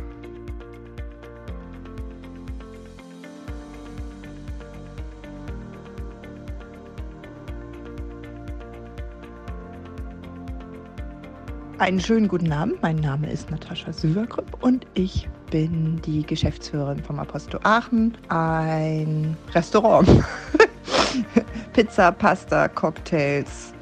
Einen 11.78 12.00
schönen 12.00 12.26
guten 12.26 12.52
Abend. 12.52 12.82
Mein 12.82 12.96
Name 12.96 13.30
ist 13.30 13.50
Natascha 13.50 13.92
Süvergrüpp 13.92 14.62
und 14.62 14.86
ich 14.94 15.28
bin 15.50 16.02
die 16.02 16.24
Geschäftsführerin 16.26 17.02
vom 17.02 17.18
Apostel 17.18 17.60
Aachen, 17.62 18.16
ein 18.28 19.36
Restaurant. 19.54 20.08
Pizza, 21.72 22.12
Pasta, 22.12 22.68
Cocktails 22.68 23.72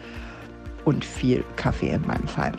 und 0.84 1.04
viel 1.04 1.44
Kaffee 1.56 1.90
in 1.90 2.06
meinem 2.06 2.28
Fall 2.28 2.52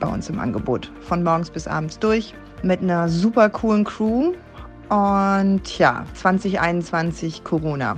bei 0.00 0.08
uns 0.08 0.28
im 0.28 0.38
Angebot. 0.38 0.90
Von 1.00 1.22
morgens 1.22 1.50
bis 1.50 1.66
abends 1.66 1.98
durch 1.98 2.34
mit 2.62 2.82
einer 2.82 3.08
super 3.08 3.48
coolen 3.50 3.84
Crew. 3.84 4.32
Und 4.88 5.78
ja, 5.78 6.04
2021 6.14 7.44
Corona. 7.44 7.96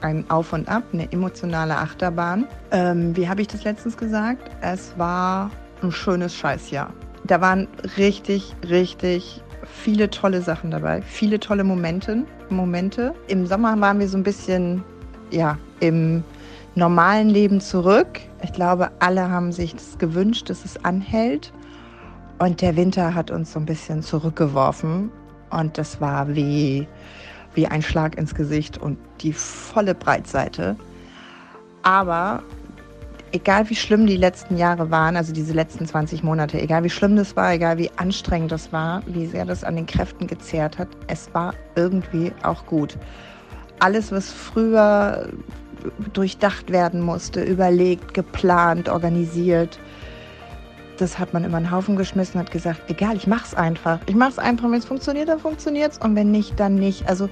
Ein 0.00 0.28
Auf 0.30 0.52
und 0.52 0.68
Ab, 0.68 0.82
eine 0.92 1.10
emotionale 1.12 1.76
Achterbahn. 1.76 2.46
Ähm, 2.72 3.16
wie 3.16 3.28
habe 3.28 3.42
ich 3.42 3.48
das 3.48 3.62
letztens 3.64 3.96
gesagt? 3.96 4.50
Es 4.60 4.92
war 4.98 5.50
ein 5.82 5.92
schönes 5.92 6.34
Scheißjahr. 6.34 6.92
Da 7.24 7.40
waren 7.40 7.68
richtig, 7.96 8.54
richtig 8.68 9.42
viele 9.64 10.10
tolle 10.10 10.42
Sachen 10.42 10.72
dabei, 10.72 11.02
viele 11.02 11.38
tolle 11.38 11.62
Momente. 11.62 12.24
Momente. 12.50 13.14
Im 13.28 13.46
Sommer 13.46 13.80
waren 13.80 14.00
wir 14.00 14.08
so 14.08 14.16
ein 14.16 14.24
bisschen, 14.24 14.82
ja, 15.32 15.58
im 15.80 16.22
normalen 16.74 17.28
Leben 17.28 17.60
zurück. 17.60 18.20
Ich 18.42 18.52
glaube, 18.52 18.90
alle 19.00 19.28
haben 19.28 19.52
sich 19.52 19.74
das 19.74 19.98
gewünscht, 19.98 20.48
dass 20.50 20.64
es 20.64 20.82
anhält. 20.84 21.52
Und 22.38 22.60
der 22.60 22.76
Winter 22.76 23.14
hat 23.14 23.30
uns 23.30 23.52
so 23.52 23.60
ein 23.60 23.66
bisschen 23.66 24.02
zurückgeworfen. 24.02 25.10
Und 25.50 25.78
das 25.78 26.00
war 26.00 26.34
wie, 26.34 26.86
wie 27.54 27.66
ein 27.66 27.82
Schlag 27.82 28.16
ins 28.16 28.34
Gesicht 28.34 28.78
und 28.78 28.98
die 29.20 29.32
volle 29.32 29.94
Breitseite. 29.94 30.76
Aber 31.82 32.42
egal 33.32 33.68
wie 33.68 33.76
schlimm 33.76 34.06
die 34.06 34.16
letzten 34.16 34.56
Jahre 34.56 34.90
waren, 34.90 35.16
also 35.16 35.32
diese 35.32 35.52
letzten 35.52 35.86
20 35.86 36.22
Monate, 36.22 36.60
egal 36.60 36.84
wie 36.84 36.90
schlimm 36.90 37.16
das 37.16 37.36
war, 37.36 37.52
egal 37.52 37.78
wie 37.78 37.90
anstrengend 37.96 38.52
das 38.52 38.72
war, 38.72 39.02
wie 39.06 39.26
sehr 39.26 39.44
das 39.44 39.64
an 39.64 39.76
den 39.76 39.86
Kräften 39.86 40.26
gezehrt 40.26 40.78
hat, 40.78 40.88
es 41.08 41.32
war 41.34 41.54
irgendwie 41.74 42.32
auch 42.42 42.64
gut. 42.66 42.96
Alles, 43.82 44.12
was 44.12 44.30
früher 44.30 45.28
durchdacht 46.12 46.70
werden 46.70 47.00
musste, 47.00 47.42
überlegt, 47.42 48.14
geplant, 48.14 48.88
organisiert, 48.88 49.80
das 50.98 51.18
hat 51.18 51.32
man 51.32 51.42
immer 51.42 51.56
einen 51.56 51.72
Haufen 51.72 51.96
geschmissen 51.96 52.38
und 52.38 52.46
hat 52.46 52.52
gesagt, 52.52 52.88
egal, 52.88 53.16
ich 53.16 53.26
mach's 53.26 53.54
einfach. 53.54 53.98
Ich 54.06 54.14
mach's 54.14 54.38
einfach, 54.38 54.70
wenn 54.70 54.78
es 54.78 54.84
funktioniert, 54.84 55.28
dann 55.28 55.40
funktioniert's 55.40 55.98
und 55.98 56.14
wenn 56.14 56.30
nicht, 56.30 56.60
dann 56.60 56.76
nicht. 56.76 57.08
Also 57.08 57.28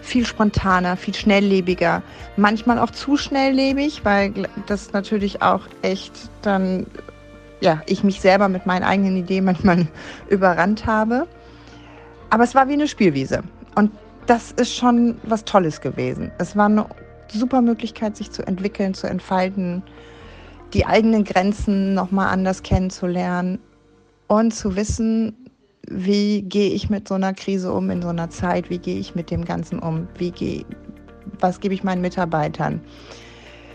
viel 0.00 0.24
spontaner, 0.24 0.96
viel 0.96 1.12
schnelllebiger, 1.12 2.02
manchmal 2.38 2.78
auch 2.78 2.90
zu 2.90 3.18
schnelllebig, 3.18 4.06
weil 4.06 4.48
das 4.66 4.94
natürlich 4.94 5.42
auch 5.42 5.66
echt 5.82 6.30
dann, 6.40 6.86
ja, 7.60 7.82
ich 7.84 8.02
mich 8.02 8.22
selber 8.22 8.48
mit 8.48 8.64
meinen 8.64 8.84
eigenen 8.84 9.18
Ideen 9.18 9.44
manchmal 9.44 9.86
überrannt 10.30 10.86
habe. 10.86 11.26
Aber 12.30 12.44
es 12.44 12.54
war 12.54 12.68
wie 12.68 12.74
eine 12.74 12.88
Spielwiese. 12.88 13.42
Und 13.74 13.90
das 14.26 14.52
ist 14.52 14.74
schon 14.74 15.16
was 15.24 15.44
Tolles 15.44 15.80
gewesen. 15.80 16.30
Es 16.38 16.56
war 16.56 16.66
eine 16.66 16.86
super 17.28 17.62
Möglichkeit, 17.62 18.16
sich 18.16 18.30
zu 18.30 18.46
entwickeln, 18.46 18.94
zu 18.94 19.06
entfalten, 19.06 19.82
die 20.74 20.86
eigenen 20.86 21.24
Grenzen 21.24 21.94
nochmal 21.94 22.28
anders 22.28 22.62
kennenzulernen 22.62 23.58
und 24.28 24.54
zu 24.54 24.76
wissen, 24.76 25.34
wie 25.88 26.42
gehe 26.42 26.70
ich 26.70 26.90
mit 26.90 27.08
so 27.08 27.14
einer 27.14 27.34
Krise 27.34 27.72
um 27.72 27.90
in 27.90 28.02
so 28.02 28.08
einer 28.08 28.30
Zeit, 28.30 28.70
wie 28.70 28.78
gehe 28.78 28.98
ich 28.98 29.14
mit 29.14 29.30
dem 29.30 29.44
Ganzen 29.44 29.80
um, 29.80 30.06
wie 30.16 30.30
gehe, 30.30 30.64
was 31.40 31.60
gebe 31.60 31.74
ich 31.74 31.82
meinen 31.82 32.00
Mitarbeitern. 32.00 32.80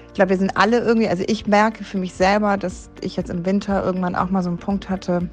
Ich 0.08 0.13
glaube, 0.13 0.29
wir 0.29 0.38
sind 0.38 0.55
alle 0.55 0.79
irgendwie, 0.79 1.10
also 1.10 1.23
ich 1.27 1.45
merke 1.45 1.84
für 1.84 1.97
mich 1.97 2.13
selber, 2.13 2.55
dass 2.55 2.89
ich 3.01 3.17
jetzt 3.17 3.29
im 3.29 3.45
Winter 3.45 3.84
irgendwann 3.84 4.15
auch 4.15 4.29
mal 4.29 4.43
so 4.43 4.49
einen 4.49 4.60
Punkt 4.60 4.89
hatte, 4.89 5.29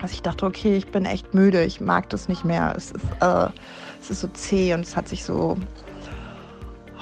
dass 0.00 0.12
ich 0.12 0.22
dachte, 0.22 0.46
okay, 0.46 0.76
ich 0.76 0.92
bin 0.92 1.06
echt 1.06 1.34
müde, 1.34 1.64
ich 1.64 1.80
mag 1.80 2.08
das 2.10 2.28
nicht 2.28 2.44
mehr, 2.44 2.74
es 2.76 2.92
ist, 2.92 3.04
äh, 3.20 3.48
es 4.06 4.10
ist 4.10 4.20
so 4.20 4.28
zäh 4.28 4.72
und 4.72 4.80
es 4.80 4.96
hat 4.96 5.08
sich 5.08 5.24
so, 5.24 5.56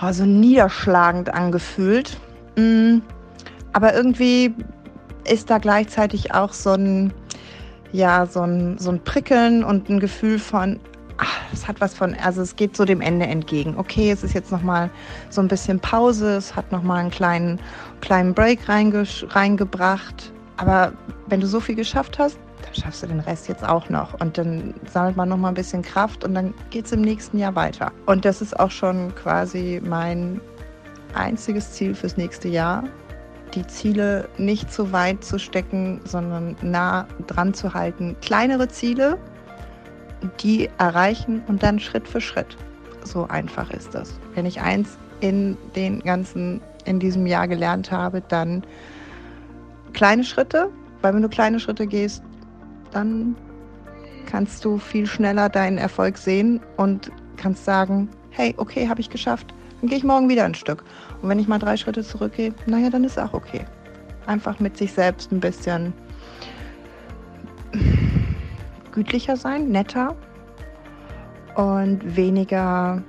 oh, 0.00 0.12
so 0.12 0.24
niederschlagend 0.24 1.32
angefühlt. 1.32 2.18
Mm, 2.56 2.98
aber 3.74 3.94
irgendwie 3.94 4.54
ist 5.30 5.50
da 5.50 5.58
gleichzeitig 5.58 6.32
auch 6.32 6.54
so 6.54 6.72
ein, 6.72 7.12
ja 7.92 8.24
so 8.24 8.40
ein, 8.40 8.78
so 8.78 8.90
ein 8.90 9.04
Prickeln 9.04 9.64
und 9.64 9.90
ein 9.90 10.00
Gefühl 10.00 10.38
von, 10.38 10.80
ach, 11.18 11.40
es 11.52 11.68
hat 11.68 11.82
was 11.82 11.92
von, 11.92 12.14
also 12.14 12.40
es 12.40 12.56
geht 12.56 12.74
so 12.74 12.86
dem 12.86 13.02
Ende 13.02 13.26
entgegen. 13.26 13.76
Okay, 13.76 14.10
es 14.10 14.24
ist 14.24 14.34
jetzt 14.34 14.50
nochmal 14.50 14.88
so 15.28 15.42
ein 15.42 15.48
bisschen 15.48 15.80
Pause, 15.80 16.36
es 16.36 16.56
hat 16.56 16.72
nochmal 16.72 17.00
einen 17.00 17.10
kleinen, 17.10 17.60
kleinen 18.00 18.32
Break 18.32 18.60
reingebracht. 18.66 20.32
Aber 20.56 20.92
wenn 21.26 21.40
du 21.40 21.46
so 21.46 21.60
viel 21.60 21.74
geschafft 21.74 22.18
hast, 22.18 22.38
schaffst 22.74 23.02
du 23.02 23.06
den 23.06 23.20
Rest 23.20 23.48
jetzt 23.48 23.66
auch 23.66 23.88
noch. 23.88 24.18
Und 24.20 24.38
dann 24.38 24.74
sammelt 24.92 25.16
man 25.16 25.28
nochmal 25.28 25.52
ein 25.52 25.54
bisschen 25.54 25.82
Kraft 25.82 26.24
und 26.24 26.34
dann 26.34 26.54
geht 26.70 26.86
es 26.86 26.92
im 26.92 27.00
nächsten 27.00 27.38
Jahr 27.38 27.54
weiter. 27.54 27.92
Und 28.06 28.24
das 28.24 28.40
ist 28.40 28.58
auch 28.58 28.70
schon 28.70 29.14
quasi 29.14 29.80
mein 29.84 30.40
einziges 31.14 31.72
Ziel 31.72 31.94
fürs 31.94 32.16
nächste 32.16 32.48
Jahr, 32.48 32.84
die 33.54 33.66
Ziele 33.66 34.28
nicht 34.36 34.72
zu 34.72 34.92
weit 34.92 35.24
zu 35.24 35.38
stecken, 35.38 36.00
sondern 36.04 36.56
nah 36.62 37.06
dran 37.26 37.54
zu 37.54 37.72
halten. 37.72 38.16
Kleinere 38.20 38.68
Ziele, 38.68 39.18
die 40.40 40.68
erreichen 40.78 41.42
und 41.46 41.62
dann 41.62 41.78
Schritt 41.78 42.08
für 42.08 42.20
Schritt. 42.20 42.56
So 43.04 43.28
einfach 43.28 43.70
ist 43.70 43.94
das. 43.94 44.18
Wenn 44.34 44.46
ich 44.46 44.60
eins 44.60 44.98
in 45.20 45.56
den 45.76 46.00
ganzen, 46.00 46.60
in 46.84 46.98
diesem 46.98 47.26
Jahr 47.26 47.46
gelernt 47.46 47.90
habe, 47.90 48.22
dann 48.22 48.64
kleine 49.92 50.24
Schritte, 50.24 50.70
weil 51.02 51.14
wenn 51.14 51.22
du 51.22 51.28
kleine 51.28 51.60
Schritte 51.60 51.86
gehst, 51.86 52.22
dann 52.94 53.36
kannst 54.26 54.64
du 54.64 54.78
viel 54.78 55.06
schneller 55.06 55.48
deinen 55.48 55.78
Erfolg 55.78 56.16
sehen 56.16 56.60
und 56.76 57.10
kannst 57.36 57.64
sagen, 57.64 58.08
hey, 58.30 58.54
okay, 58.56 58.88
habe 58.88 59.00
ich 59.00 59.10
geschafft, 59.10 59.54
dann 59.80 59.88
gehe 59.88 59.98
ich 59.98 60.04
morgen 60.04 60.28
wieder 60.28 60.44
ein 60.44 60.54
Stück. 60.54 60.82
Und 61.20 61.28
wenn 61.28 61.38
ich 61.38 61.48
mal 61.48 61.58
drei 61.58 61.76
Schritte 61.76 62.02
zurückgehe, 62.02 62.54
naja, 62.66 62.90
dann 62.90 63.04
ist 63.04 63.18
auch 63.18 63.34
okay. 63.34 63.64
Einfach 64.26 64.58
mit 64.60 64.76
sich 64.76 64.92
selbst 64.92 65.30
ein 65.30 65.40
bisschen 65.40 65.92
gütlicher 68.92 69.36
sein, 69.36 69.68
netter 69.68 70.16
und 71.56 72.16
weniger, 72.16 73.02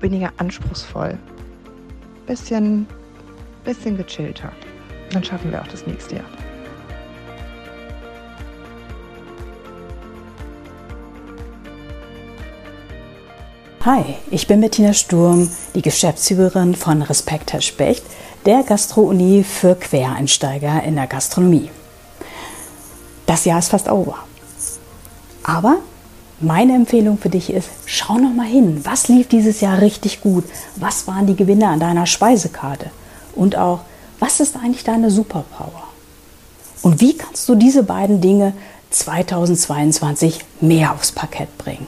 weniger 0.00 0.32
anspruchsvoll. 0.36 1.18
Bisschen, 2.26 2.86
bisschen 3.64 3.96
gechillter. 3.96 4.52
Dann 5.12 5.22
schaffen 5.22 5.50
wir 5.50 5.60
auch 5.60 5.68
das 5.68 5.86
nächste 5.86 6.16
Jahr. 6.16 6.43
Hi, 13.86 14.14
ich 14.30 14.46
bin 14.46 14.62
Bettina 14.62 14.94
Sturm, 14.94 15.50
die 15.74 15.82
Geschäftsführerin 15.82 16.74
von 16.74 17.02
Respekt 17.02 17.52
Herr 17.52 17.60
Specht, 17.60 18.02
der 18.46 18.62
Gastro-Uni 18.62 19.44
für 19.44 19.74
Quereinsteiger 19.74 20.82
in 20.84 20.94
der 20.94 21.06
Gastronomie. 21.06 21.68
Das 23.26 23.44
Jahr 23.44 23.58
ist 23.58 23.68
fast 23.68 23.90
over. 23.90 24.16
Aber 25.42 25.80
meine 26.40 26.74
Empfehlung 26.74 27.18
für 27.18 27.28
dich 27.28 27.50
ist, 27.50 27.68
schau 27.84 28.16
noch 28.16 28.32
mal 28.32 28.46
hin, 28.46 28.80
was 28.84 29.08
lief 29.08 29.28
dieses 29.28 29.60
Jahr 29.60 29.82
richtig 29.82 30.22
gut? 30.22 30.44
Was 30.76 31.06
waren 31.06 31.26
die 31.26 31.36
Gewinne 31.36 31.68
an 31.68 31.80
deiner 31.80 32.06
Speisekarte? 32.06 32.90
Und 33.34 33.54
auch, 33.54 33.80
was 34.18 34.40
ist 34.40 34.56
eigentlich 34.56 34.84
deine 34.84 35.10
Superpower? 35.10 35.88
Und 36.80 37.02
wie 37.02 37.18
kannst 37.18 37.46
du 37.50 37.54
diese 37.54 37.82
beiden 37.82 38.22
Dinge 38.22 38.54
2022 38.92 40.42
mehr 40.62 40.94
aufs 40.94 41.12
Parkett 41.12 41.58
bringen? 41.58 41.86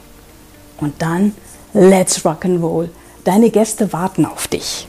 Und 0.79 1.01
dann 1.01 1.33
Let's 1.73 2.23
rock 2.23 2.45
and 2.45 2.63
roll. 2.63 2.89
Deine 3.25 3.49
Gäste 3.49 3.91
warten 3.91 4.25
auf 4.25 4.47
dich. 4.47 4.87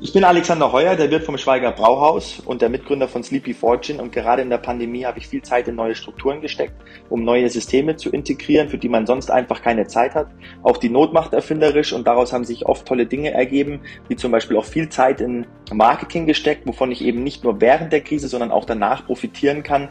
Ich 0.00 0.12
bin 0.12 0.24
Alexander 0.24 0.72
Heuer, 0.72 0.94
der 0.94 1.10
Wirt 1.10 1.24
vom 1.24 1.36
Schweiger 1.36 1.72
Brauhaus 1.72 2.40
und 2.44 2.62
der 2.62 2.68
Mitgründer 2.68 3.08
von 3.08 3.22
Sleepy 3.22 3.52
Fortune 3.52 4.00
und 4.00 4.12
gerade 4.12 4.40
in 4.40 4.50
der 4.50 4.58
Pandemie 4.58 5.04
habe 5.04 5.18
ich 5.18 5.26
viel 5.26 5.42
Zeit 5.42 5.68
in 5.68 5.74
neue 5.74 5.94
Strukturen 5.94 6.40
gesteckt, 6.40 6.74
um 7.10 7.24
neue 7.24 7.48
Systeme 7.50 7.96
zu 7.96 8.10
integrieren, 8.10 8.68
für 8.68 8.78
die 8.78 8.88
man 8.88 9.06
sonst 9.06 9.30
einfach 9.30 9.62
keine 9.62 9.86
Zeit 9.86 10.14
hat. 10.14 10.28
Auch 10.62 10.76
die 10.76 10.90
Not 10.90 11.12
macht 11.12 11.34
erfinderisch 11.34 11.92
und 11.92 12.06
daraus 12.06 12.32
haben 12.32 12.44
sich 12.44 12.66
oft 12.66 12.86
tolle 12.86 13.06
Dinge 13.06 13.32
ergeben, 13.32 13.80
wie 14.08 14.16
zum 14.16 14.32
Beispiel 14.32 14.56
auch 14.56 14.64
viel 14.64 14.88
Zeit 14.88 15.20
in 15.20 15.46
Marketing 15.72 16.26
gesteckt, 16.26 16.66
wovon 16.66 16.92
ich 16.92 17.02
eben 17.02 17.22
nicht 17.22 17.42
nur 17.42 17.60
während 17.60 17.92
der 17.92 18.00
Krise, 18.00 18.28
sondern 18.28 18.52
auch 18.52 18.64
danach 18.64 19.06
profitieren 19.06 19.62
kann. 19.62 19.88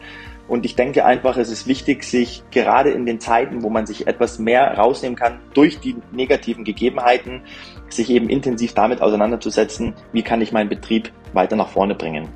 Und 0.47 0.63
ich 0.65 0.75
denke 0.75 1.05
einfach, 1.05 1.37
es 1.37 1.49
ist 1.49 1.67
wichtig, 1.67 2.03
sich 2.03 2.43
gerade 2.51 2.91
in 2.91 3.05
den 3.05 3.19
Zeiten, 3.19 3.63
wo 3.63 3.69
man 3.69 3.87
sich 3.87 4.05
etwas 4.05 4.37
mehr 4.37 4.77
rausnehmen 4.77 5.15
kann 5.15 5.39
durch 5.53 5.79
die 5.79 5.95
negativen 6.11 6.63
Gegebenheiten, 6.63 7.41
sich 7.89 8.11
eben 8.11 8.29
intensiv 8.29 8.73
damit 8.73 9.01
auseinanderzusetzen, 9.01 9.93
wie 10.11 10.21
kann 10.21 10.41
ich 10.41 10.51
meinen 10.51 10.69
Betrieb 10.69 11.11
weiter 11.33 11.55
nach 11.55 11.69
vorne 11.69 11.95
bringen. 11.95 12.27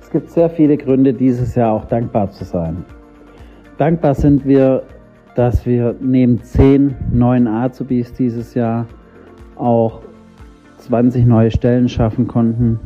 Es 0.00 0.12
gibt 0.12 0.30
sehr 0.30 0.48
viele 0.48 0.76
Gründe, 0.78 1.12
dieses 1.12 1.54
Jahr 1.54 1.72
auch 1.72 1.84
dankbar 1.84 2.30
zu 2.30 2.44
sein. 2.44 2.84
Dankbar 3.76 4.14
sind 4.14 4.46
wir, 4.46 4.84
dass 5.34 5.66
wir 5.66 5.96
neben 6.00 6.42
zehn 6.42 6.96
neuen 7.12 7.46
Azubis 7.46 8.14
dieses 8.14 8.54
Jahr 8.54 8.86
auch 9.58 10.00
20 10.78 11.26
neue 11.26 11.50
Stellen 11.50 11.88
schaffen 11.88 12.26
konnten. 12.26 12.78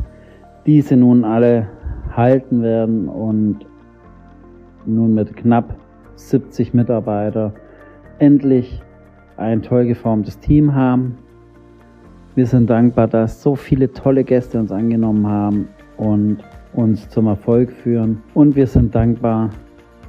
Diese 0.67 0.97
nun 0.97 1.25
alle 1.25 1.69
halten 2.17 2.63
werden 2.63 3.09
und 3.09 3.67
nun 4.87 5.15
mit 5.15 5.37
knapp 5.37 5.75
70 6.17 6.75
Mitarbeitern 6.75 7.53
endlich 8.19 8.83
ein 9.37 9.63
toll 9.63 9.87
geformtes 9.87 10.39
Team 10.39 10.75
haben. 10.75 11.19
Wir 12.35 12.47
sind 12.47 12.71
dankbar, 12.71 13.09
dass 13.09 13.43
so 13.43 13.57
viele 13.57 13.93
tolle 13.93 14.25
Gäste 14.25 14.59
uns 14.59 14.73
angenommen 14.73 15.27
haben 15.27 15.69
und 15.97 16.39
uns 16.73 17.09
zum 17.09 17.27
Erfolg 17.27 17.71
führen. 17.71 18.23
Und 18.35 18.57
wir 18.57 18.67
sind 18.67 18.95
dankbar, 18.95 19.51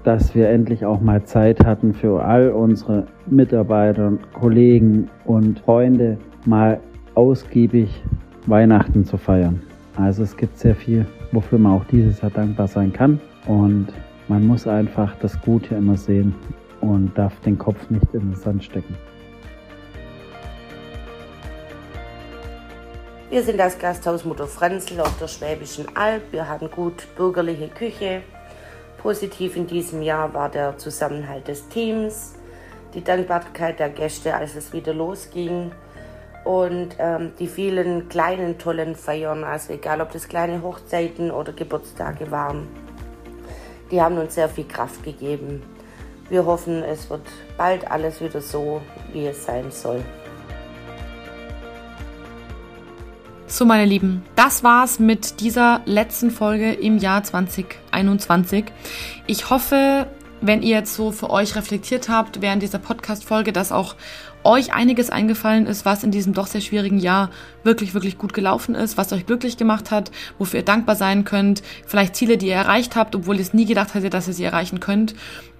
dass 0.03 0.35
wir 0.35 0.49
endlich 0.49 0.85
auch 0.85 1.01
mal 1.01 1.23
Zeit 1.23 1.65
hatten 1.65 1.93
für 1.93 2.23
all 2.23 2.49
unsere 2.49 3.07
Mitarbeiter, 3.25 4.13
Kollegen 4.33 5.09
und 5.25 5.59
Freunde, 5.59 6.17
mal 6.45 6.79
ausgiebig 7.15 7.89
Weihnachten 8.47 9.05
zu 9.05 9.17
feiern. 9.17 9.61
Also 9.95 10.23
es 10.23 10.35
gibt 10.35 10.57
sehr 10.57 10.75
viel, 10.75 11.05
wofür 11.31 11.59
man 11.59 11.73
auch 11.73 11.85
dieses 11.85 12.21
Jahr 12.21 12.31
dankbar 12.31 12.67
sein 12.67 12.91
kann. 12.91 13.19
Und 13.47 13.87
man 14.27 14.45
muss 14.47 14.67
einfach 14.67 15.15
das 15.19 15.39
Gute 15.41 15.75
immer 15.75 15.97
sehen 15.97 16.33
und 16.81 17.17
darf 17.17 17.39
den 17.41 17.57
Kopf 17.57 17.89
nicht 17.89 18.13
in 18.13 18.31
den 18.31 18.35
Sand 18.35 18.63
stecken. 18.63 18.95
Wir 23.29 23.41
sind 23.41 23.59
das 23.59 23.79
Gasthaus 23.79 24.25
Mutter 24.25 24.45
Franzl 24.45 24.99
auf 24.99 25.17
der 25.17 25.27
Schwäbischen 25.27 25.85
Alb. 25.95 26.21
Wir 26.31 26.47
haben 26.47 26.69
gut 26.69 27.07
bürgerliche 27.15 27.67
Küche. 27.67 28.21
Positiv 28.97 29.55
in 29.55 29.67
diesem 29.67 30.01
Jahr 30.01 30.33
war 30.33 30.49
der 30.49 30.77
Zusammenhalt 30.77 31.47
des 31.47 31.67
Teams, 31.67 32.35
die 32.93 33.03
Dankbarkeit 33.03 33.79
der 33.79 33.89
Gäste, 33.89 34.35
als 34.35 34.55
es 34.55 34.71
wieder 34.71 34.93
losging 34.93 35.71
und 36.43 36.95
ähm, 36.99 37.31
die 37.39 37.47
vielen 37.47 38.09
kleinen 38.09 38.57
tollen 38.57 38.95
Feiern, 38.95 39.43
also 39.43 39.73
egal 39.73 40.01
ob 40.01 40.11
das 40.11 40.27
kleine 40.27 40.61
Hochzeiten 40.61 41.31
oder 41.31 41.53
Geburtstage 41.53 42.31
waren, 42.31 42.67
die 43.91 44.01
haben 44.01 44.17
uns 44.17 44.35
sehr 44.35 44.49
viel 44.49 44.65
Kraft 44.65 45.03
gegeben. 45.03 45.61
Wir 46.29 46.45
hoffen, 46.45 46.83
es 46.83 47.09
wird 47.09 47.27
bald 47.57 47.89
alles 47.89 48.21
wieder 48.21 48.41
so, 48.41 48.81
wie 49.11 49.27
es 49.27 49.45
sein 49.45 49.71
soll. 49.71 50.03
So, 53.45 53.65
meine 53.65 53.85
Lieben, 53.85 54.23
das 54.35 54.63
war's 54.63 54.97
mit 54.97 55.39
dieser 55.39 55.81
letzten 55.85 56.31
Folge 56.31 56.73
im 56.73 56.97
Jahr 56.97 57.23
2021. 57.23 58.65
Ich 59.27 59.51
hoffe, 59.51 60.07
wenn 60.45 60.61
ihr 60.61 60.75
jetzt 60.75 60.95
so 60.95 61.11
für 61.11 61.29
euch 61.29 61.55
reflektiert 61.55 62.09
habt 62.09 62.41
während 62.41 62.61
dieser 62.61 62.79
Podcast-Folge, 62.79 63.53
dass 63.53 63.71
auch 63.71 63.95
euch 64.43 64.73
einiges 64.73 65.09
eingefallen 65.09 65.65
ist, 65.65 65.85
was 65.85 66.03
in 66.03 66.11
diesem 66.11 66.33
doch 66.33 66.47
sehr 66.47 66.59
schwierigen 66.59 66.99
Jahr 66.99 67.29
wirklich, 67.63 67.93
wirklich 67.93 68.17
gut 68.17 68.33
gelaufen 68.33 68.75
ist, 68.75 68.97
was 68.97 69.13
euch 69.13 69.25
glücklich 69.25 69.55
gemacht 69.55 69.89
hat, 69.89 70.11
wofür 70.37 70.59
ihr 70.59 70.65
dankbar 70.65 70.97
sein 70.97 71.23
könnt, 71.23 71.63
vielleicht 71.85 72.15
Ziele, 72.15 72.37
die 72.37 72.47
ihr 72.47 72.55
erreicht 72.55 72.95
habt, 72.97 73.15
obwohl 73.15 73.35
ihr 73.35 73.41
es 73.41 73.53
nie 73.53 73.65
gedacht 73.65 73.93
hättet, 73.93 74.13
dass 74.13 74.27
ihr 74.27 74.33
sie 74.33 74.43
erreichen 74.43 74.81
könnt. 74.81 75.15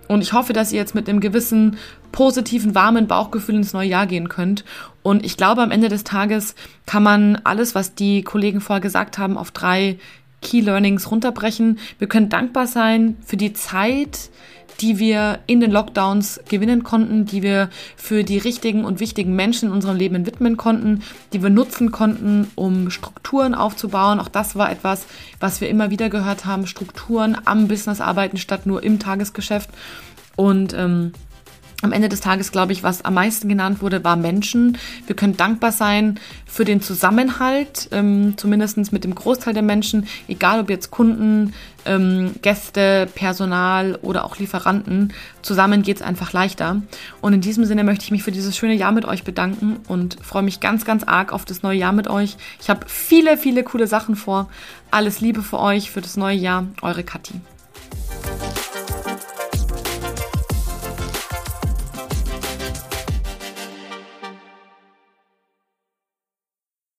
Und 0.10 0.22
ich 0.22 0.34
hoffe, 0.34 0.52
dass 0.52 0.74
ihr 0.74 0.80
jetzt 0.80 0.96
mit 0.96 1.08
einem 1.08 1.22
gewissen 1.22 1.78
positiven, 2.12 2.76
warmen 2.76 3.08
Bauchgefühl 3.08 3.56
ins 3.56 3.72
neue 3.72 3.88
Jahr 3.88 4.06
gehen 4.06 4.28
könnt. 4.28 4.66
Und 5.02 5.26
ich 5.26 5.38
glaube, 5.38 5.62
am 5.62 5.72
Ende 5.72 5.88
des 5.88 6.04
Tages 6.04 6.56
kann 6.86 7.04
man 7.04 7.38
alles, 7.46 7.74
was 7.74 7.96
die 7.96 8.22
Kollegen 8.22 8.60
vorher 8.60 8.82
gesagt 8.82 9.18
haben, 9.18 9.38
auf 9.38 9.52
drei 9.52 9.98
Key 10.42 10.60
Learnings 10.60 11.10
runterbrechen. 11.10 11.80
Wir 11.98 12.08
können 12.08 12.30
dankbar 12.30 12.68
sein 12.68 13.18
für 13.26 13.38
die 13.38 13.54
Zeit, 13.54 14.30
die 14.82 15.00
wir 15.00 15.40
in 15.48 15.60
den 15.60 15.72
Lockdowns 15.72 16.40
gewinnen 16.50 16.84
konnten, 16.84 17.26
die 17.26 17.42
wir 17.42 17.70
für 17.96 18.24
die 18.24 18.38
richtigen 18.38 18.86
und 18.86 19.00
wichtigen 19.00 19.36
Menschen 19.36 19.70
in 19.70 19.74
unserem 19.74 19.98
Leben 19.98 20.26
widmen 20.26 20.58
konnten, 20.58 21.04
die 21.32 21.42
wir 21.42 21.50
nutzen 21.50 21.92
konnten, 21.92 22.52
um 22.56 22.90
Strukturen 22.90 23.56
aufzubauen. 23.56 24.20
Auch 24.20 24.30
das 24.30 24.56
war 24.56 24.72
etwas, 24.72 25.06
was 25.40 25.62
wir 25.62 25.70
immer 25.70 25.90
wieder 25.90 26.10
gehört 26.10 26.46
haben, 26.46 26.68
Strukturen 26.68 27.38
am 27.46 27.68
Business 27.68 28.02
arbeiten 28.02 28.38
statt 28.38 28.66
nur 28.66 28.84
im 28.84 29.00
Tagesgeschäft. 29.00 29.70
Und 30.36 30.74
ähm, 30.74 31.14
am 31.84 31.92
Ende 31.92 32.10
des 32.10 32.22
Tages, 32.22 32.52
glaube 32.52 32.72
ich, 32.72 32.82
was 32.82 33.06
am 33.06 33.14
meisten 33.14 33.50
genannt 33.50 33.82
wurde, 33.82 34.04
war 34.04 34.16
Menschen. 34.16 34.78
Wir 35.06 35.16
können 35.16 35.38
dankbar 35.38 35.72
sein 35.72 36.20
für 36.46 36.66
den 36.66 36.82
Zusammenhalt, 36.82 37.90
ähm, 37.92 38.34
zumindest 38.38 38.92
mit 38.92 39.04
dem 39.04 39.14
Großteil 39.14 39.54
der 39.54 39.64
Menschen, 39.64 40.08
egal 40.28 40.62
ob 40.62 40.70
jetzt 40.70 40.92
Kunden, 40.92 41.54
ähm, 41.86 42.36
Gäste, 42.42 43.08
Personal 43.14 44.00
oder 44.02 44.24
auch 44.24 44.38
Lieferanten. 44.38 45.14
Zusammen 45.42 45.82
geht 45.82 45.98
es 45.98 46.02
einfach 46.02 46.32
leichter. 46.32 46.82
Und 47.22 47.34
in 47.34 47.42
diesem 47.42 47.66
Sinne 47.66 47.84
möchte 47.84 48.06
ich 48.06 48.12
mich 48.12 48.24
für 48.24 48.32
dieses 48.32 48.56
schöne 48.56 48.76
Jahr 48.76 48.94
mit 48.94 49.06
euch 49.06 49.24
bedanken 49.24 49.78
und 49.88 50.18
freue 50.24 50.44
mich 50.44 50.62
ganz, 50.62 50.86
ganz 50.86 51.04
arg 51.04 51.34
auf 51.34 51.44
das 51.44 51.64
neue 51.64 51.78
Jahr 51.78 51.92
mit 51.92 52.08
euch. 52.08 52.38
Ich 52.62 52.70
habe 52.70 52.86
viele, 52.88 53.38
viele 53.38 53.64
coole 53.64 53.88
Sachen 53.88 54.16
vor. 54.16 54.50
Alles 54.92 55.20
Liebe 55.20 55.42
für 55.42 55.60
euch 55.60 55.92
für 55.92 56.02
das 56.02 56.16
neue 56.16 56.38
Jahr. 56.38 56.68
Eure 56.82 57.04
Kathi. 57.04 57.34